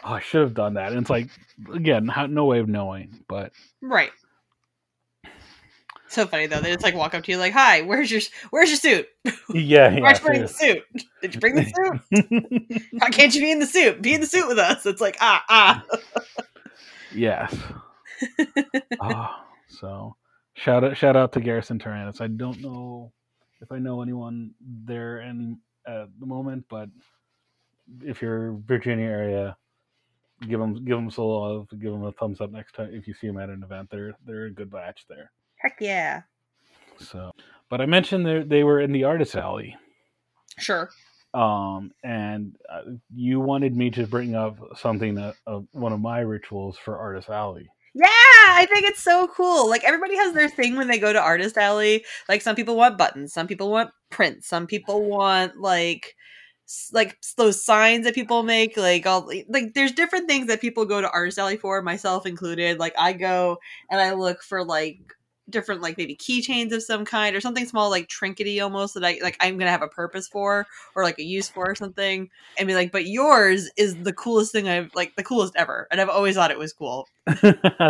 [0.03, 0.91] Oh, I should have done that.
[0.91, 1.29] And it's like,
[1.73, 3.23] again, how, no way of knowing.
[3.27, 4.11] But Right.
[6.09, 6.59] So funny though.
[6.59, 9.07] They just like walk up to you like, "Hi, where's your where's your suit?
[9.53, 9.99] yeah, yeah.
[10.01, 10.83] Why'd you bring the suit?
[11.21, 12.81] Did you bring the suit?
[12.93, 14.01] Why can't you be in the suit?
[14.01, 15.85] Be in the suit with us." It's like, ah, ah.
[17.13, 17.55] Yes.
[18.99, 20.15] Ah, so
[20.53, 22.21] shout out shout out to Garrison Tyrannus.
[22.21, 23.11] I don't know
[23.61, 26.89] if I know anyone there any at the moment, but
[28.03, 29.57] if you're Virginia area,
[30.47, 33.13] give them give them some love, give them a thumbs up next time if you
[33.13, 33.89] see them at an event.
[33.89, 35.31] They're they're a good batch there.
[35.57, 36.21] Heck yeah.
[36.99, 37.31] So,
[37.69, 39.75] but I mentioned they they were in the artist alley.
[40.57, 40.89] Sure.
[41.33, 42.81] Um, and uh,
[43.13, 47.29] you wanted me to bring up something that uh, one of my rituals for artist
[47.29, 47.69] alley.
[47.93, 49.69] Yeah, I think it's so cool.
[49.69, 52.05] Like everybody has their thing when they go to artist alley.
[52.27, 56.15] Like some people want buttons, some people want prints, some people want like
[56.93, 61.01] like those signs that people make like all like there's different things that people go
[61.01, 63.57] to artist alley for myself included like i go
[63.89, 65.15] and i look for like
[65.49, 69.19] different like maybe keychains of some kind or something small like trinkety almost that I
[69.21, 72.67] like I'm gonna have a purpose for or like a use for or something and
[72.67, 76.09] be like, but yours is the coolest thing I've like the coolest ever and I've
[76.09, 77.07] always thought it was cool.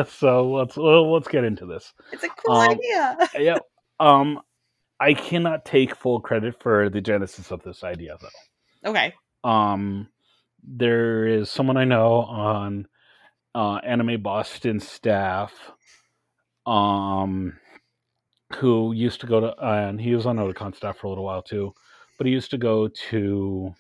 [0.08, 1.94] so let's well, let's get into this.
[2.12, 3.18] It's a cool um, idea.
[3.40, 3.58] yeah.
[4.00, 4.40] Um
[5.00, 8.28] I cannot take full credit for the genesis of this idea though.
[8.86, 9.14] Okay.
[9.44, 10.10] Um
[10.64, 12.88] there is someone I know on
[13.56, 15.54] uh, Anime Boston staff
[16.66, 17.58] um,
[18.58, 21.42] who used to go to, and he was on Otakon staff for a little while
[21.42, 21.74] too,
[22.18, 23.74] but he used to go to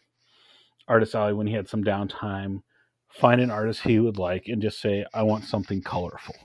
[0.87, 2.61] Artist Alley when he had some downtime,
[3.09, 6.35] find an artist he would like, and just say, I want something colorful.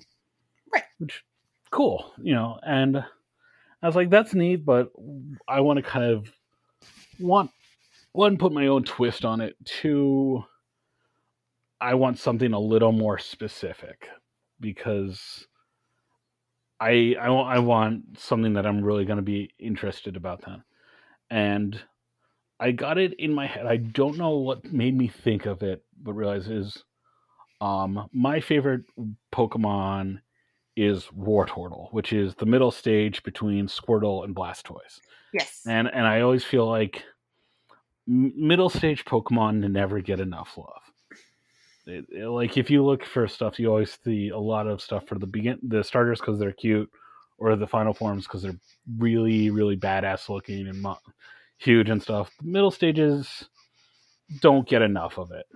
[0.72, 0.84] Right.
[0.98, 1.24] Which,
[1.70, 4.90] cool, you know, and I was like, that's neat, but
[5.48, 6.30] I want to kind of
[7.18, 7.50] want
[8.14, 9.56] one put my own twist on it.
[9.64, 10.44] Two,
[11.80, 14.08] I want something a little more specific
[14.60, 15.46] because
[16.80, 20.62] I I, I want something that I'm really going to be interested about then,
[21.28, 21.78] and
[22.60, 23.66] I got it in my head.
[23.66, 26.84] I don't know what made me think of it, but realize is
[27.60, 28.84] um, my favorite
[29.32, 30.20] Pokemon
[30.76, 35.00] is Wartortle, which is the middle stage between Squirtle and Blastoise.
[35.32, 37.02] Yes, and and I always feel like
[38.06, 40.82] middle stage Pokemon never get enough love
[41.86, 45.06] it, it, like if you look for stuff, you always see a lot of stuff
[45.06, 46.90] for the begin the starters because they're cute,
[47.38, 48.58] or the final forms because they're
[48.98, 50.98] really really badass looking and mo-
[51.58, 52.30] huge and stuff.
[52.42, 53.48] Middle stages
[54.40, 55.46] don't get enough of it.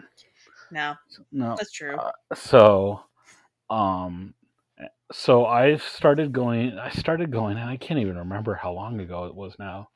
[0.71, 0.95] No,
[1.33, 1.97] no, that's true.
[1.97, 3.01] Uh, so,
[3.71, 4.35] um,
[5.11, 6.79] so I started going.
[6.79, 9.89] I started going, and I can't even remember how long ago it was now.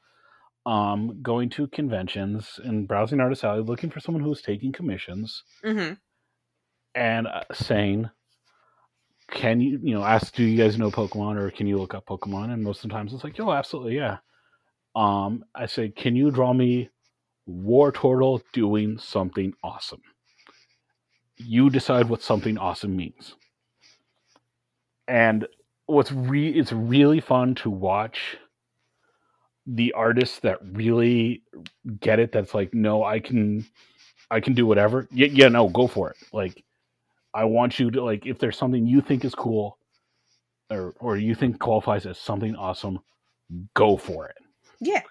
[0.65, 5.43] Um, going to conventions and browsing Artist Alley, looking for someone who's taking commissions.
[5.65, 5.95] Mm-hmm
[6.95, 8.11] and uh, saying,
[9.31, 12.07] "Can you, you know, ask, do you guys know Pokemon, or can you look up
[12.07, 14.19] Pokemon?" And most of the times it's like, "Oh, absolutely, yeah."
[14.95, 16.91] Um, I say, "Can you draw me
[17.47, 20.03] War Wartortle doing something awesome?"
[21.37, 23.35] You decide what something awesome means.
[25.09, 25.47] And
[25.87, 28.37] what's re it's really fun to watch
[29.67, 31.43] the artists that really
[32.01, 33.65] get it that's like no i can
[34.31, 36.65] i can do whatever yeah, yeah no go for it like
[37.35, 39.79] I want you to like if there's something you think is cool
[40.71, 43.01] or or you think qualifies as something awesome,
[43.75, 44.37] go for it.
[44.81, 45.03] Yeah.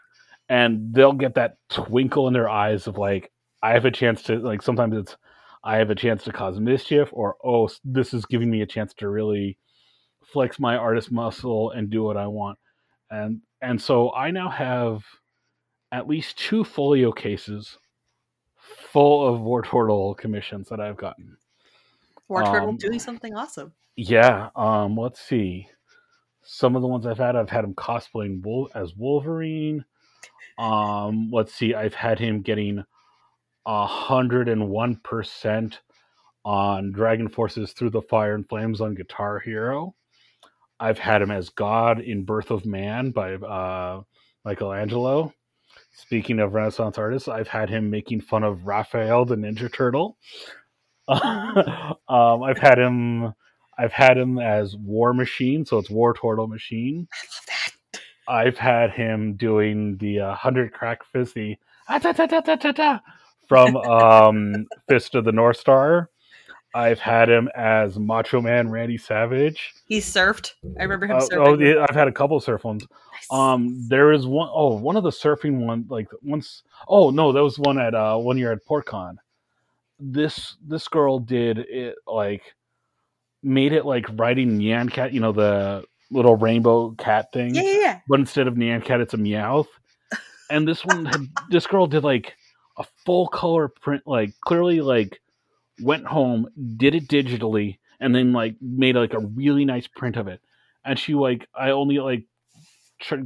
[0.50, 3.32] And they'll get that twinkle in their eyes of like
[3.64, 5.18] I have a chance to like sometimes it's
[5.64, 8.94] I have a chance to cause mischief or oh this is giving me a chance
[8.96, 9.58] to really
[10.24, 12.60] flex my artist muscle and do what I want.
[13.12, 15.04] And and so I now have
[15.92, 17.78] at least two folio cases
[18.56, 21.38] full of War Wartortle commissions that I've gotten.
[22.30, 23.74] Wartortle um, doing something awesome.
[23.98, 24.50] Yeah.
[24.56, 24.98] Um.
[24.98, 25.68] Let's see.
[26.44, 29.86] Some of the ones I've had, I've had him cosplaying as Wolverine.
[30.58, 31.30] Um.
[31.32, 31.76] Let's see.
[31.76, 32.84] I've had him getting
[33.66, 35.82] a hundred and one percent
[36.44, 39.94] on DragonForce's Through the Fire and Flames on Guitar Hero.
[40.82, 44.02] I've had him as God in Birth of Man by uh,
[44.44, 45.32] Michelangelo.
[45.94, 50.18] Speaking of Renaissance artists, I've had him making fun of Raphael the Ninja Turtle.
[51.08, 53.34] um, I've had him.
[53.78, 57.08] I've had him as War Machine, so it's War Turtle Machine.
[57.14, 58.02] I love that.
[58.28, 61.58] I've had him doing the uh, hundred crack the
[61.90, 62.00] ah,
[63.48, 66.10] from um, Fist of the North Star.
[66.74, 69.74] I've had him as Macho Man Randy Savage.
[69.86, 70.54] He surfed.
[70.80, 71.48] I remember him uh, surfing.
[71.48, 72.88] Oh, yeah, I've had a couple surf ones.
[72.90, 73.28] Nice.
[73.30, 76.64] Um, there is one oh one of the surfing one like once.
[76.88, 79.18] Oh no, that was one at uh one year at PortCon
[80.02, 82.42] this this girl did it like
[83.44, 87.56] made it like writing Nyan Cat, you know, the little rainbow cat thing.
[87.56, 88.00] Yeah, yeah, yeah.
[88.08, 89.68] But instead of Nyan Cat, it's a Meowth.
[90.50, 92.36] and this one had this girl did like
[92.78, 95.22] a full color print, like clearly like
[95.82, 100.28] went home, did it digitally, and then like made like a really nice print of
[100.28, 100.42] it.
[100.86, 102.26] And she like I only like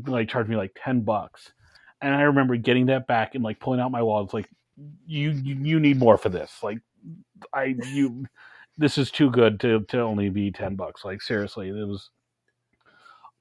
[0.08, 1.52] like charged me like ten bucks.
[2.02, 4.26] And I remember getting that back and like pulling out my wallet.
[4.26, 4.50] It's like
[5.06, 6.60] you you, you need more for this.
[6.62, 6.80] Like
[7.54, 8.26] I you
[8.78, 11.06] this is too good to to only be 10 bucks.
[11.06, 12.10] Like seriously, it was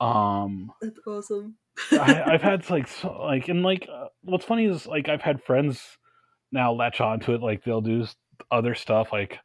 [0.00, 1.57] um That's awesome.
[1.92, 5.42] I, I've had like so, like and like uh, what's funny is like I've had
[5.42, 5.83] friends
[6.53, 7.42] now latch onto it.
[7.42, 8.07] Like they'll do
[8.51, 9.12] other stuff.
[9.12, 9.38] Like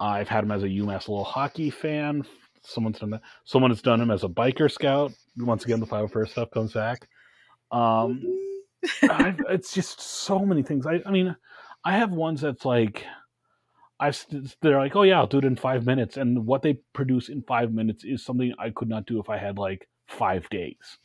[0.00, 2.24] I've had him as a UMass Lowell hockey fan.
[2.62, 3.22] Someone's done that.
[3.44, 5.12] Someone has done him as a biker scout.
[5.36, 7.08] Once again, the 501st stuff comes back.
[7.70, 8.22] Um,
[9.08, 10.86] I've, it's just so many things.
[10.86, 11.34] I, I mean,
[11.84, 13.04] I have ones that's like,
[13.98, 14.12] I
[14.60, 17.42] they're like, oh yeah, I'll do it in five minutes, and what they produce in
[17.42, 20.98] five minutes is something I could not do if I had like five days.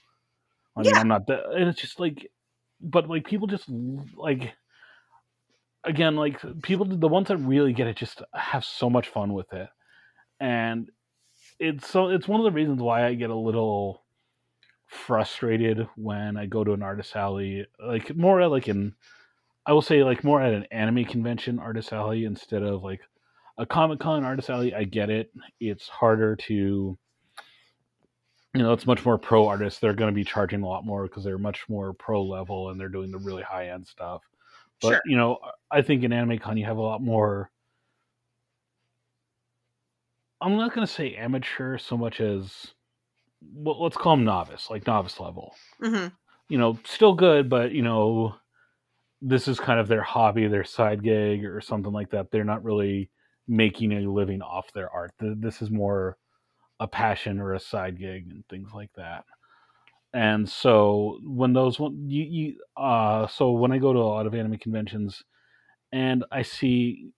[0.75, 0.99] I mean, Yeah.
[0.99, 2.29] I'm not that, and it's just like,
[2.81, 3.69] but like people just
[4.15, 4.53] like,
[5.83, 9.51] again, like people, the ones that really get it, just have so much fun with
[9.53, 9.69] it,
[10.39, 10.89] and
[11.59, 14.03] it's so it's one of the reasons why I get a little
[14.87, 18.93] frustrated when I go to an artist alley, like more like in,
[19.65, 23.01] I will say like more at an anime convention artist alley instead of like
[23.57, 24.73] a Comic Con artist alley.
[24.73, 26.53] I get it; it's harder to,
[28.53, 29.79] you know, it's much more pro artists.
[29.79, 32.79] They're going to be charging a lot more because they're much more pro level and
[32.79, 34.21] they're doing the really high end stuff.
[34.81, 35.01] But Sure.
[35.05, 35.37] you know,
[35.71, 37.49] I think in Anime Con you have a lot more.
[40.41, 42.73] I'm not going to say amateur so much as,
[43.53, 46.07] well, let's call them novice, like novice level hmm
[46.49, 48.35] you know, still good, but you know,
[49.21, 52.31] this is kind of their hobby, their side gig, or something like that.
[52.31, 53.09] They're not really
[53.47, 55.11] making a living off their art.
[55.19, 56.17] This is more
[56.79, 59.25] a passion or a side gig and things like that.
[60.13, 64.27] And so when those one you, you uh so when I go to a lot
[64.27, 65.23] of anime conventions
[65.91, 67.11] and I see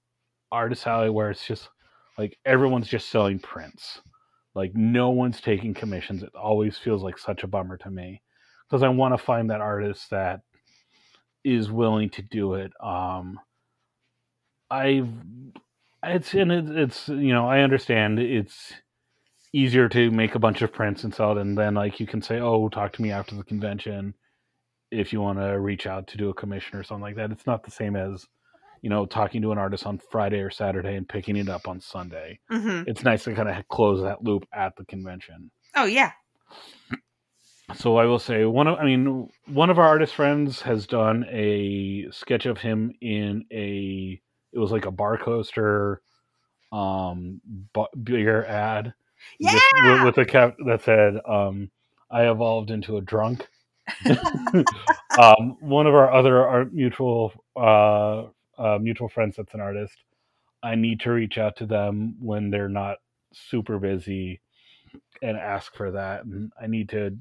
[0.52, 1.70] artist alley where it's just
[2.18, 4.02] like everyone's just selling prints.
[4.56, 6.24] Like no one's taking commissions.
[6.24, 8.22] It always feels like such a bummer to me
[8.70, 10.42] because I want to find that artist that
[11.44, 12.72] is willing to do it.
[12.82, 13.40] Um,
[14.70, 15.10] I've
[16.06, 18.74] it's and it, it's you know I understand it's
[19.54, 22.22] easier to make a bunch of prints and sell it, and then like you can
[22.22, 24.14] say, oh, talk to me after the convention
[24.92, 27.32] if you want to reach out to do a commission or something like that.
[27.32, 28.26] It's not the same as
[28.84, 31.82] you know talking to an artist on Friday or Saturday and picking it up on
[31.82, 32.40] Sunday.
[32.50, 36.12] hmm It's nice to kind of close that loop at the convention Oh yeah.
[37.76, 41.26] so I will say one of I mean one of our artist friends has done
[41.32, 44.22] a sketch of him in a
[44.54, 46.02] it was like a bar coaster
[46.72, 47.42] um
[47.74, 48.94] bu- beer ad
[49.40, 49.54] Yeah.
[49.54, 49.64] with,
[50.04, 51.72] with, with a cap that said um
[52.12, 53.48] I evolved into a drunk.
[55.18, 58.24] um one of our other art mutual uh,
[58.58, 59.96] uh mutual friends that's an artist
[60.64, 62.98] I need to reach out to them when they're not
[63.34, 64.42] super busy
[65.22, 67.18] and ask for that and I need to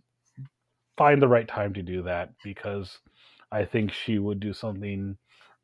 [0.99, 3.01] find the right time to do that because
[3.53, 5.19] I think she would do something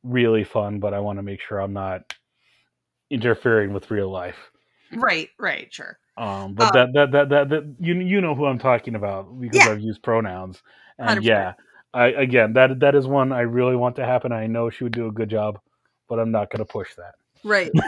[0.04, 2.02] really fun, but I want to make sure I'm not
[3.10, 4.38] interfering with real life.
[4.92, 5.30] Right.
[5.38, 5.72] Right.
[5.72, 5.98] Sure.
[6.16, 9.40] Um, but Um, that, that, that that that you you know who I'm talking about
[9.40, 9.66] because Yeah.
[9.66, 10.62] I've used pronouns
[10.98, 11.22] and 100%.
[11.22, 11.54] yeah,
[11.98, 14.30] I again that that is one I really want to happen.
[14.30, 15.58] I know she would do a good job,
[16.08, 17.14] but I'm not going to push that.
[17.44, 17.70] Right.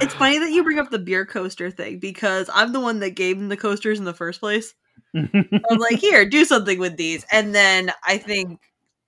[0.00, 3.10] it's funny that you bring up the beer coaster thing because I'm the one that
[3.10, 4.74] gave them the coasters in the first place.
[5.14, 7.24] I'm like, here, do something with these.
[7.30, 8.60] And then I think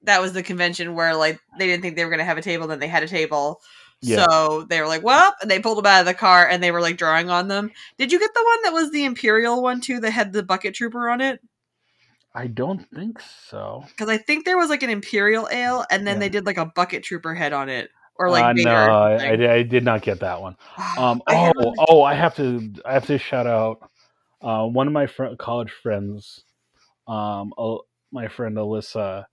[0.02, 2.68] that was the convention where like they didn't think they were gonna have a table,
[2.68, 3.60] then they had a table.
[4.02, 4.26] Yeah.
[4.26, 6.70] So they were like, well, and they pulled them out of the car and they
[6.70, 7.72] were like drawing on them.
[7.98, 10.74] Did you get the one that was the Imperial one too that had the bucket
[10.74, 11.40] trooper on it?
[12.36, 13.18] I don't think
[13.48, 13.82] so.
[13.88, 16.20] Because I think there was like an Imperial ale and then Yeah.
[16.20, 17.90] they did like a bucket trooper head on it.
[18.18, 20.56] Or like uh, no, or I, I, did- not get that one.
[20.98, 23.90] Um, oh, one- oh, I have to, I have to shout out
[24.42, 26.44] uh, one of my fr- college friends.
[27.08, 29.24] Um, Al- my friend Alyssa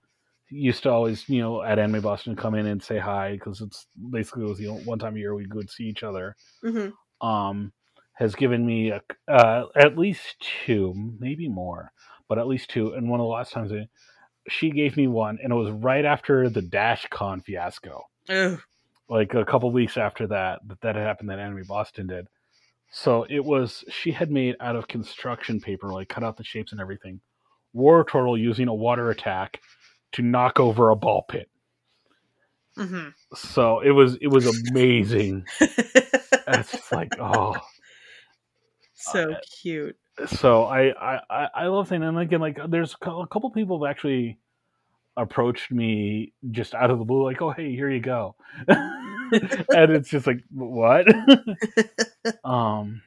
[0.50, 3.86] used to always, you know, at Anime Boston come in and say hi because it's
[4.10, 6.36] basically it was the only- one time a year we would see each other.
[6.62, 6.92] Mhm.
[7.20, 7.72] Um,
[8.14, 10.36] has given me a, uh, at least
[10.66, 11.90] two, maybe more,
[12.28, 12.92] but at least two.
[12.94, 13.88] And one of the last times I,
[14.48, 18.60] she gave me one, and it was right after the DashCon fiasco Ugh.
[19.08, 22.26] like a couple weeks after that that that had happened that anime boston did
[22.90, 26.72] so it was she had made out of construction paper like cut out the shapes
[26.72, 27.20] and everything
[27.76, 29.60] Wartortle using a water attack
[30.12, 31.48] to knock over a ball pit
[32.78, 33.12] Mhm.
[33.34, 37.54] so it was it was amazing it's like oh
[38.94, 39.96] so Uh, cute.
[40.26, 43.90] So I, I I- love saying and again like there's a a couple people have
[43.90, 44.38] actually
[45.16, 48.36] approached me just out of the blue like oh hey here you go.
[49.32, 51.06] And it's just like what?
[52.44, 53.02] Um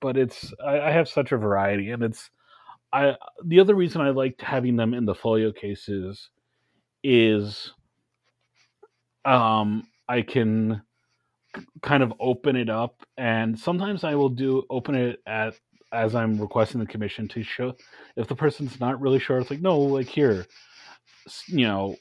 [0.00, 2.30] but it's I, I have such a variety and it's
[2.92, 6.30] i the other reason i liked having them in the folio cases
[7.04, 7.72] is
[9.26, 10.82] um, I can
[11.82, 15.54] kind of open it up, and sometimes I will do open it at
[15.92, 17.74] as I'm requesting the commission to show
[18.16, 19.38] if the person's not really sure.
[19.38, 20.46] It's like no, like here,
[21.46, 21.96] you know,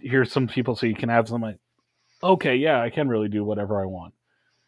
[0.00, 1.40] here's some people so you can have some.
[1.40, 1.58] Like,
[2.22, 4.14] okay, yeah, I can really do whatever I want.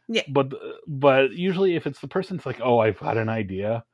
[0.09, 0.23] Yeah.
[0.29, 3.85] But uh, but usually if it's the person's like, oh, I've got an idea,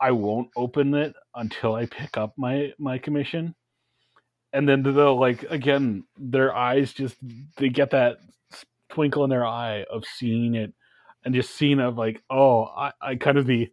[0.00, 3.54] I won't open it until I pick up my my commission,
[4.52, 7.16] and then they'll like again, their eyes just
[7.56, 8.18] they get that
[8.90, 10.72] twinkle in their eye of seeing it,
[11.24, 13.70] and just seeing of like, oh, I, I kind of the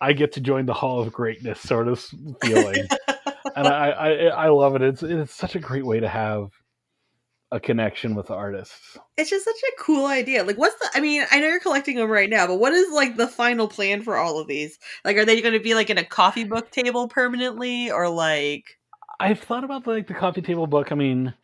[0.00, 2.00] I get to join the Hall of Greatness sort of
[2.42, 2.86] feeling,
[3.56, 4.82] and I, I I love it.
[4.82, 6.50] It's it's such a great way to have
[7.52, 8.96] a connection with the artists.
[9.16, 10.44] It's just such a cool idea.
[10.44, 10.88] Like, what's the?
[10.94, 13.68] I mean, I know you're collecting them right now, but what is like the final
[13.68, 14.78] plan for all of these?
[15.04, 18.78] Like, are they going to be like in a coffee book table permanently, or like?
[19.18, 20.92] I've thought about like the coffee table book.
[20.92, 21.34] I mean,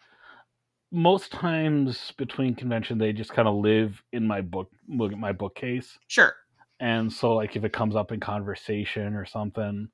[0.96, 5.32] most times between convention, they just kind of live in my book, look at my
[5.32, 5.98] bookcase.
[6.08, 6.34] Sure.
[6.80, 9.88] And so, like, if it comes up in conversation or something,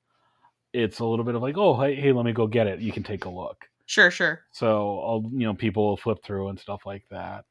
[0.71, 2.79] it's a little bit of like, oh, hey, hey, let me go get it.
[2.79, 3.65] You can take a look.
[3.85, 4.41] Sure, sure.
[4.51, 7.45] So I'll you know people will flip through and stuff like that.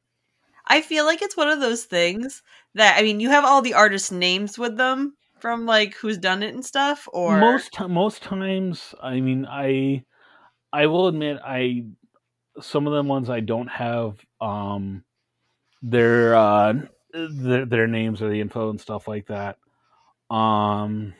[0.65, 2.41] I feel like it's one of those things
[2.73, 6.41] that I mean, you have all the artist names with them from like who's done
[6.41, 8.95] it and stuff, or most most times.
[9.01, 10.05] I mean, I
[10.71, 11.85] I will admit I
[12.61, 15.03] some of the ones I don't have um
[15.81, 16.73] their uh
[17.13, 19.57] their, their names or the info and stuff like that.
[20.29, 21.13] Um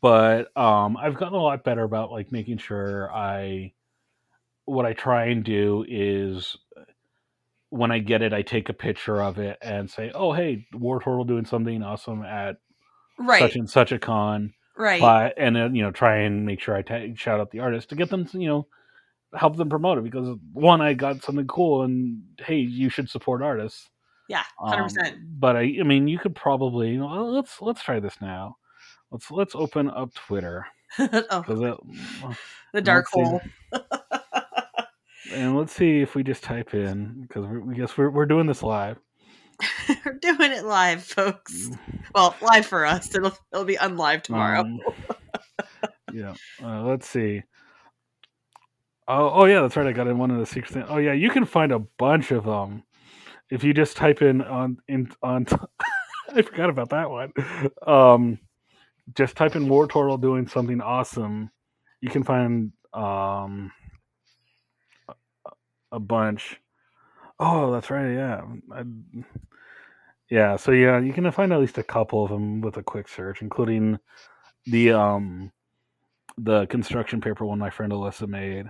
[0.00, 3.72] but um, I've gotten a lot better about like making sure I
[4.64, 6.56] what I try and do is
[7.70, 11.26] when I get it, I take a picture of it and say, "Oh, hey, Wartortle
[11.26, 12.56] doing something awesome at
[13.18, 13.40] right.
[13.40, 15.00] such and such a con." Right.
[15.00, 17.90] But, and then you know, try and make sure I t- shout out the artist
[17.90, 18.66] to get them to you know
[19.36, 23.42] help them promote it because one, I got something cool, and hey, you should support
[23.42, 23.88] artists.
[24.28, 25.16] Yeah, hundred um, percent.
[25.38, 28.56] But I, I mean, you could probably you know let's let's try this now
[29.10, 30.66] Let's let's open up Twitter.
[30.98, 31.44] oh.
[31.48, 32.36] it,
[32.72, 33.40] the dark hole.
[35.32, 38.62] and let's see if we just type in because we guess we're we're doing this
[38.62, 38.98] live.
[40.04, 41.68] we're doing it live, folks.
[41.68, 41.78] Mm.
[42.14, 43.14] Well, live for us.
[43.14, 44.60] It'll it'll be unlive tomorrow.
[44.60, 44.80] Um,
[46.12, 46.34] yeah.
[46.62, 47.42] Uh, let's see.
[49.08, 49.86] Oh, oh yeah, that's right.
[49.86, 50.86] I got in one of the secret things.
[50.88, 52.82] Oh yeah, you can find a bunch of them
[53.50, 55.46] if you just type in on in on.
[56.34, 57.32] I forgot about that one.
[57.86, 58.38] Um,
[59.14, 61.50] just type in Wartortle doing something awesome.
[62.00, 63.72] You can find um,
[65.92, 66.60] a bunch.
[67.38, 68.12] Oh, that's right.
[68.12, 68.42] Yeah.
[68.72, 68.82] I,
[70.30, 70.56] yeah.
[70.56, 73.42] So yeah, you can find at least a couple of them with a quick search,
[73.42, 73.98] including
[74.66, 75.52] the um
[76.38, 78.66] the construction paper one my friend Alyssa made.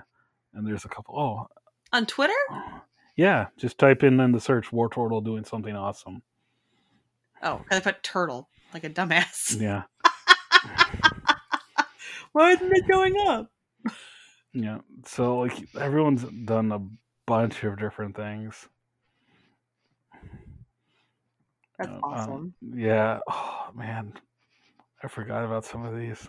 [0.56, 1.18] And there's a couple.
[1.18, 1.46] Oh,
[1.92, 2.32] on Twitter.
[3.14, 6.22] Yeah, just type in in the search Wartortle doing something awesome.
[7.42, 9.60] Oh, I put turtle like a dumbass.
[9.60, 9.82] Yeah.
[12.32, 13.50] Why isn't it going up?
[14.52, 14.78] Yeah.
[15.04, 16.80] So like everyone's done a
[17.26, 18.68] bunch of different things.
[21.78, 22.32] That's uh, awesome.
[22.32, 23.20] Um, yeah.
[23.30, 24.14] Oh man.
[25.02, 26.26] I forgot about some of these.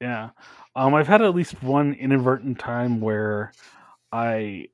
[0.00, 0.30] Yeah.
[0.74, 3.52] Um I've had at least one inadvertent time where
[4.12, 4.68] I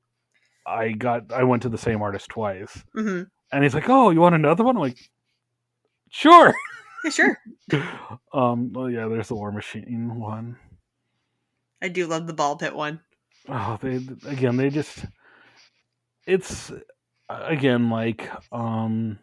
[0.67, 2.83] I got I went to the same artist twice.
[2.95, 3.23] Mm-hmm.
[3.51, 4.99] And he's like, "Oh, you want another one?" I'm like,
[6.09, 6.53] "Sure."
[7.03, 7.39] Yeah, sure.
[8.33, 8.73] um.
[8.73, 9.07] Well, yeah.
[9.07, 10.57] There's the War Machine one.
[11.81, 12.99] I do love the ball pit one.
[13.47, 14.57] Oh, they again.
[14.57, 15.05] They just.
[16.25, 16.71] It's
[17.29, 19.19] again like um.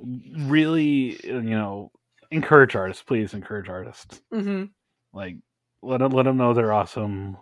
[0.00, 1.90] Really, you know,
[2.30, 3.02] encourage artists.
[3.02, 4.20] Please encourage artists.
[4.32, 4.64] Mm-hmm.
[5.12, 5.36] Like,
[5.82, 7.36] let them let them know they're awesome.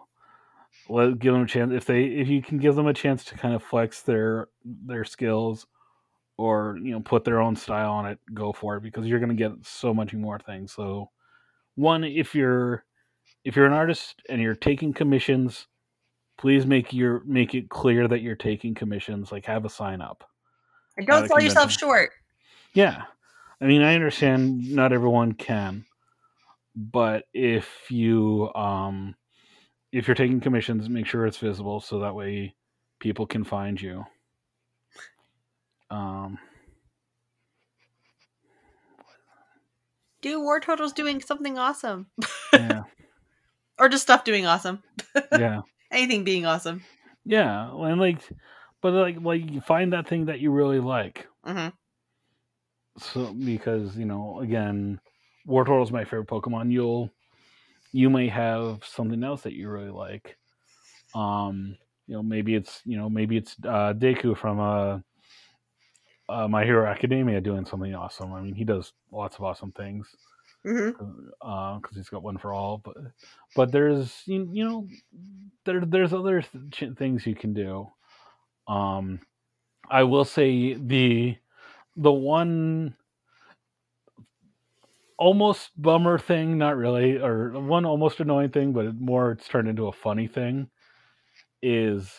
[0.88, 3.36] Let give them a chance if they if you can give them a chance to
[3.36, 5.66] kind of flex their their skills
[6.38, 9.34] or you know put their own style on it go for it because you're going
[9.34, 11.10] to get so much more things so
[11.76, 12.84] one if you're
[13.44, 15.66] if you're an artist and you're taking commissions
[16.38, 20.24] please make your make it clear that you're taking commissions like have a sign up
[20.96, 22.10] and don't sell yourself short
[22.74, 23.04] yeah
[23.60, 25.84] i mean i understand not everyone can
[26.74, 29.14] but if you um
[29.92, 32.54] if you're taking commissions make sure it's visible so that way
[33.00, 34.04] people can find you
[35.88, 36.38] um,
[40.26, 42.06] Do Wartortles doing something awesome.
[42.52, 42.82] Yeah.
[43.78, 44.82] or just stuff doing awesome.
[45.32, 45.60] yeah.
[45.92, 46.82] Anything being awesome.
[47.24, 48.18] Yeah, and like,
[48.82, 51.26] but like, like you find that thing that you really like.
[51.46, 51.68] Mm-hmm.
[52.98, 55.00] So because you know, again,
[55.46, 56.72] Wartortle's my favorite Pokemon.
[56.72, 57.10] You'll
[57.92, 60.36] you may have something else that you really like.
[61.14, 61.76] Um,
[62.06, 64.98] you know, maybe it's you know maybe it's uh, Deku from uh,
[66.28, 68.32] uh, My Hero Academia doing something awesome.
[68.32, 70.08] I mean, he does lots of awesome things
[70.62, 70.96] because
[71.42, 72.78] uh, he's got one for all.
[72.78, 72.96] But
[73.54, 74.88] but there's you, you know
[75.64, 76.42] there there's other
[76.72, 77.88] th- things you can do.
[78.68, 79.20] Um,
[79.88, 81.36] I will say the
[81.96, 82.96] the one
[85.18, 89.88] almost bummer thing, not really, or one almost annoying thing, but more it's turned into
[89.88, 90.68] a funny thing,
[91.62, 92.12] is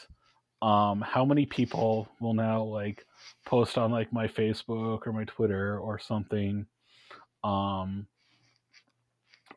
[0.62, 3.06] um how many people will now like
[3.46, 6.66] post on like my Facebook or my Twitter or something.
[7.44, 8.08] Um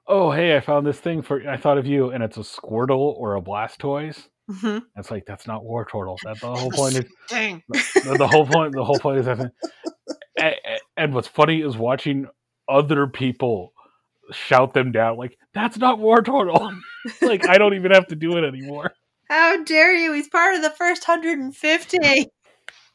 [0.06, 3.14] oh hey, I found this thing for I thought of you and it's a Squirtle
[3.16, 4.28] or a Blastoise.
[4.48, 6.20] hmm It's like that's not Wartortle.
[6.22, 7.62] That the whole point is Dang.
[8.04, 9.52] the, the whole point the whole point is that
[10.96, 12.26] and, what's funny is watching
[12.68, 13.72] other people
[14.32, 16.78] shout them down like that's not Wartortle
[17.22, 18.92] like i don't even have to do it anymore
[19.30, 20.12] How dare you?
[20.12, 21.98] He's part of the first 150.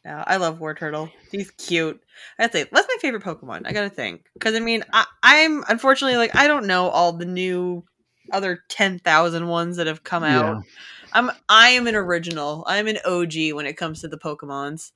[0.03, 1.09] No, I love Wartortle.
[1.31, 2.01] He's cute.
[2.37, 3.65] I'd say what's my favorite Pokemon?
[3.65, 7.25] I gotta think because I mean I, I'm unfortunately like I don't know all the
[7.25, 7.85] new
[8.33, 10.63] other 10,000 ones that have come out.
[11.13, 12.65] I'm I am an original.
[12.67, 14.91] I'm an OG when it comes to the Pokemons.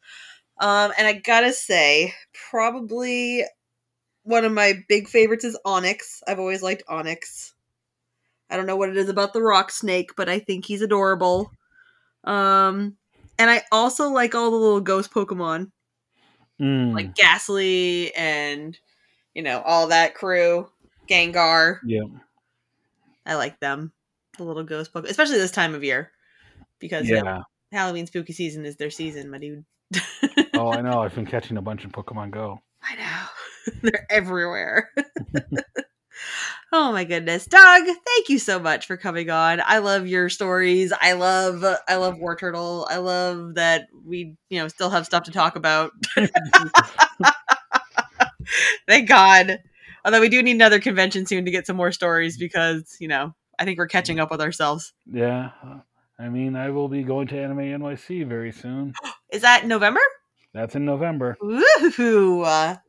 [0.59, 2.13] Um, and I gotta say,
[2.49, 3.45] probably
[4.23, 6.21] one of my big favorites is Onix.
[6.27, 7.53] I've always liked Onix.
[8.49, 11.51] I don't know what it is about the rock snake, but I think he's adorable.
[12.23, 12.97] Um,
[13.37, 15.71] and I also like all the little ghost Pokemon,
[16.59, 18.77] Mm, like Gastly and
[19.33, 20.69] you know all that crew,
[21.09, 21.79] Gengar.
[21.85, 22.01] yeah
[23.25, 23.93] I like them,
[24.37, 26.11] the little ghost Pokemon, especially this time of year
[26.79, 27.41] because you know, yeah
[27.71, 29.63] Halloween spooky season is their season, my dude.
[30.59, 33.25] oh i know i've been catching a bunch of pokemon go I know.
[33.83, 34.89] They're everywhere.
[36.71, 37.45] oh my goodness.
[37.45, 39.61] Doug, thank you so much for coming on.
[39.65, 40.93] I love your stories.
[40.99, 42.87] I love I love Wartortle.
[42.89, 45.91] I love that we, you know, still have stuff to talk about.
[48.87, 49.59] Thank God.
[50.05, 53.35] Although we do need another convention soon to get some more stories because, you know,
[53.59, 54.93] I think we're catching up with ourselves.
[55.05, 55.51] yeah
[56.17, 58.93] i mean i will be going to anime nyc very soon
[59.31, 59.99] Is that November?
[60.53, 62.43] That's in november Ooh,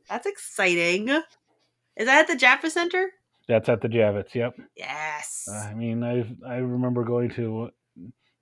[0.09, 1.09] that's exciting.
[1.09, 3.11] Is that at the Javits Center?
[3.49, 5.49] that's at the javits yep Yes.
[5.53, 7.71] i mean i i remember going to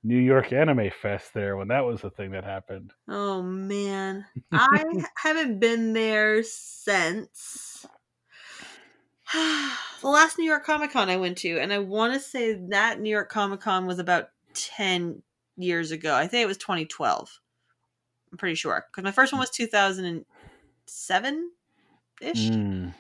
[0.05, 4.85] new york anime fest there when that was the thing that happened Oh man, I
[5.17, 7.87] haven't been there since
[9.33, 13.01] the last New York Comic Con I went to, and I want to say that
[13.01, 15.23] New York Comic Con was about ten
[15.57, 16.15] years ago.
[16.15, 17.41] I think it was 2012.
[18.31, 21.51] I'm pretty sure because my first one was 2007
[22.21, 22.51] ish.
[22.51, 22.95] Mm.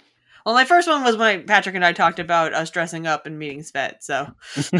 [0.47, 3.39] Well, my first one was when Patrick and I talked about us dressing up and
[3.39, 3.97] meeting Svet.
[4.01, 4.33] So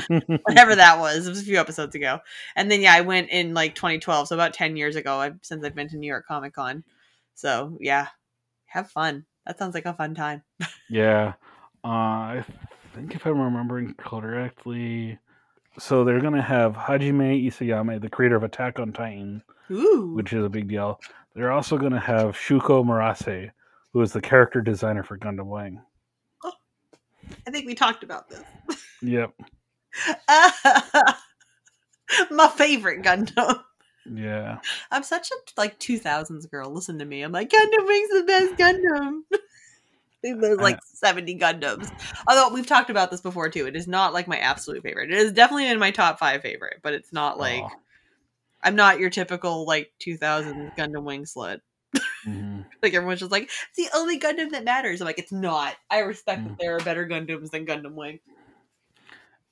[0.45, 2.21] whatever that was, it was a few episodes ago.
[2.57, 5.19] And then yeah, I went in like 2012, so about 10 years ago.
[5.19, 6.85] I've, since I've been to New York Comic Con.
[7.35, 8.07] So yeah,
[8.65, 9.27] have fun.
[9.47, 10.43] That sounds like a fun time.
[10.91, 11.35] Yeah.
[11.85, 12.45] Uh, I
[12.95, 15.19] think if I'm remembering correctly,
[15.79, 20.33] so they're going to have Hajime Isayama, the creator of Attack on Titan, Ooh, which
[20.33, 21.01] is a big deal.
[21.35, 23.51] They're also going to have Shuko Murase,
[23.93, 25.81] who is the character designer for Gundam Wing.
[26.45, 26.53] Oh,
[27.47, 28.43] I think we talked about this.
[29.03, 29.33] Yep.
[32.31, 33.63] My favorite Gundam.
[34.13, 34.59] Yeah.
[34.91, 36.71] I'm such a like 2000s girl.
[36.71, 37.23] Listen to me.
[37.23, 39.21] I'm like Gundam Wing's the best Gundam.
[40.23, 41.91] There's like 70 Gundams.
[42.27, 43.67] Although we've talked about this before too.
[43.67, 45.13] It is not like my absolute favorite.
[45.13, 47.71] It is definitely in my top five favorite, but it's not like Aw.
[48.63, 51.61] I'm not your typical like 2000 Gundam Wing slut.
[52.27, 52.65] Mhm.
[52.81, 55.01] Like everyone's just like, it's the only Gundam that matters.
[55.01, 55.75] I'm like, it's not.
[55.91, 56.45] I respect Mm.
[56.49, 58.21] that there are better Gundams than Gundam Wing.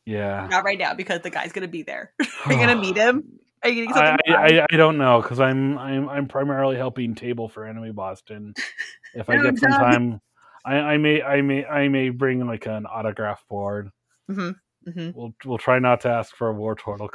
[0.05, 0.47] Yeah.
[0.49, 2.13] Not right now because the guy's gonna be there.
[2.47, 3.25] Are you gonna meet him?
[3.65, 4.17] Are you getting something?
[4.29, 8.55] I, I, I don't know because I'm I'm I'm primarily helping table for Anime Boston.
[9.15, 10.21] If I get some time,
[10.65, 13.91] I, I may I may I may bring like an autograph board.
[14.29, 14.51] hmm
[14.85, 17.09] hmm We'll we'll try not to ask for a Wartortle.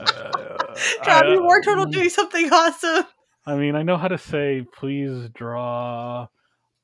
[0.00, 3.04] Uh, Wartortle doing something awesome.
[3.46, 6.26] I mean, I know how to say please draw.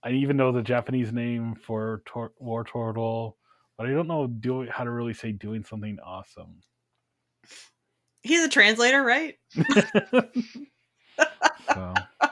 [0.03, 3.35] I even know the Japanese name for tor- Wartortle,
[3.77, 6.61] but I don't know do how to really say doing something awesome.
[8.23, 9.37] He's a translator, right?
[11.73, 11.95] so,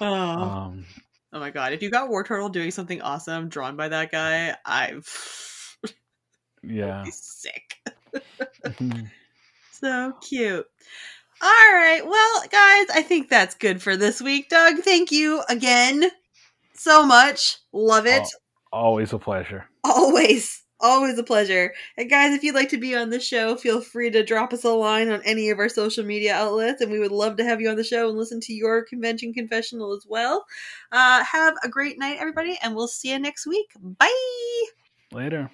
[0.00, 0.06] Oh.
[0.06, 0.86] um,
[1.32, 1.72] oh my god!
[1.72, 5.76] If you got Wartortle doing something awesome drawn by that guy, I've
[6.62, 7.04] yeah.
[7.10, 7.76] sick.
[9.80, 10.66] So cute.
[11.42, 12.02] All right.
[12.04, 14.50] Well, guys, I think that's good for this week.
[14.50, 16.10] Doug, thank you again
[16.74, 17.56] so much.
[17.72, 18.28] Love it.
[18.72, 19.64] Always a pleasure.
[19.82, 20.62] Always.
[20.82, 21.74] Always a pleasure.
[21.98, 24.64] And guys, if you'd like to be on the show, feel free to drop us
[24.64, 27.60] a line on any of our social media outlets, and we would love to have
[27.60, 30.46] you on the show and listen to your convention confessional as well.
[30.90, 33.70] Uh, have a great night, everybody, and we'll see you next week.
[33.78, 34.64] Bye.
[35.12, 35.50] Later.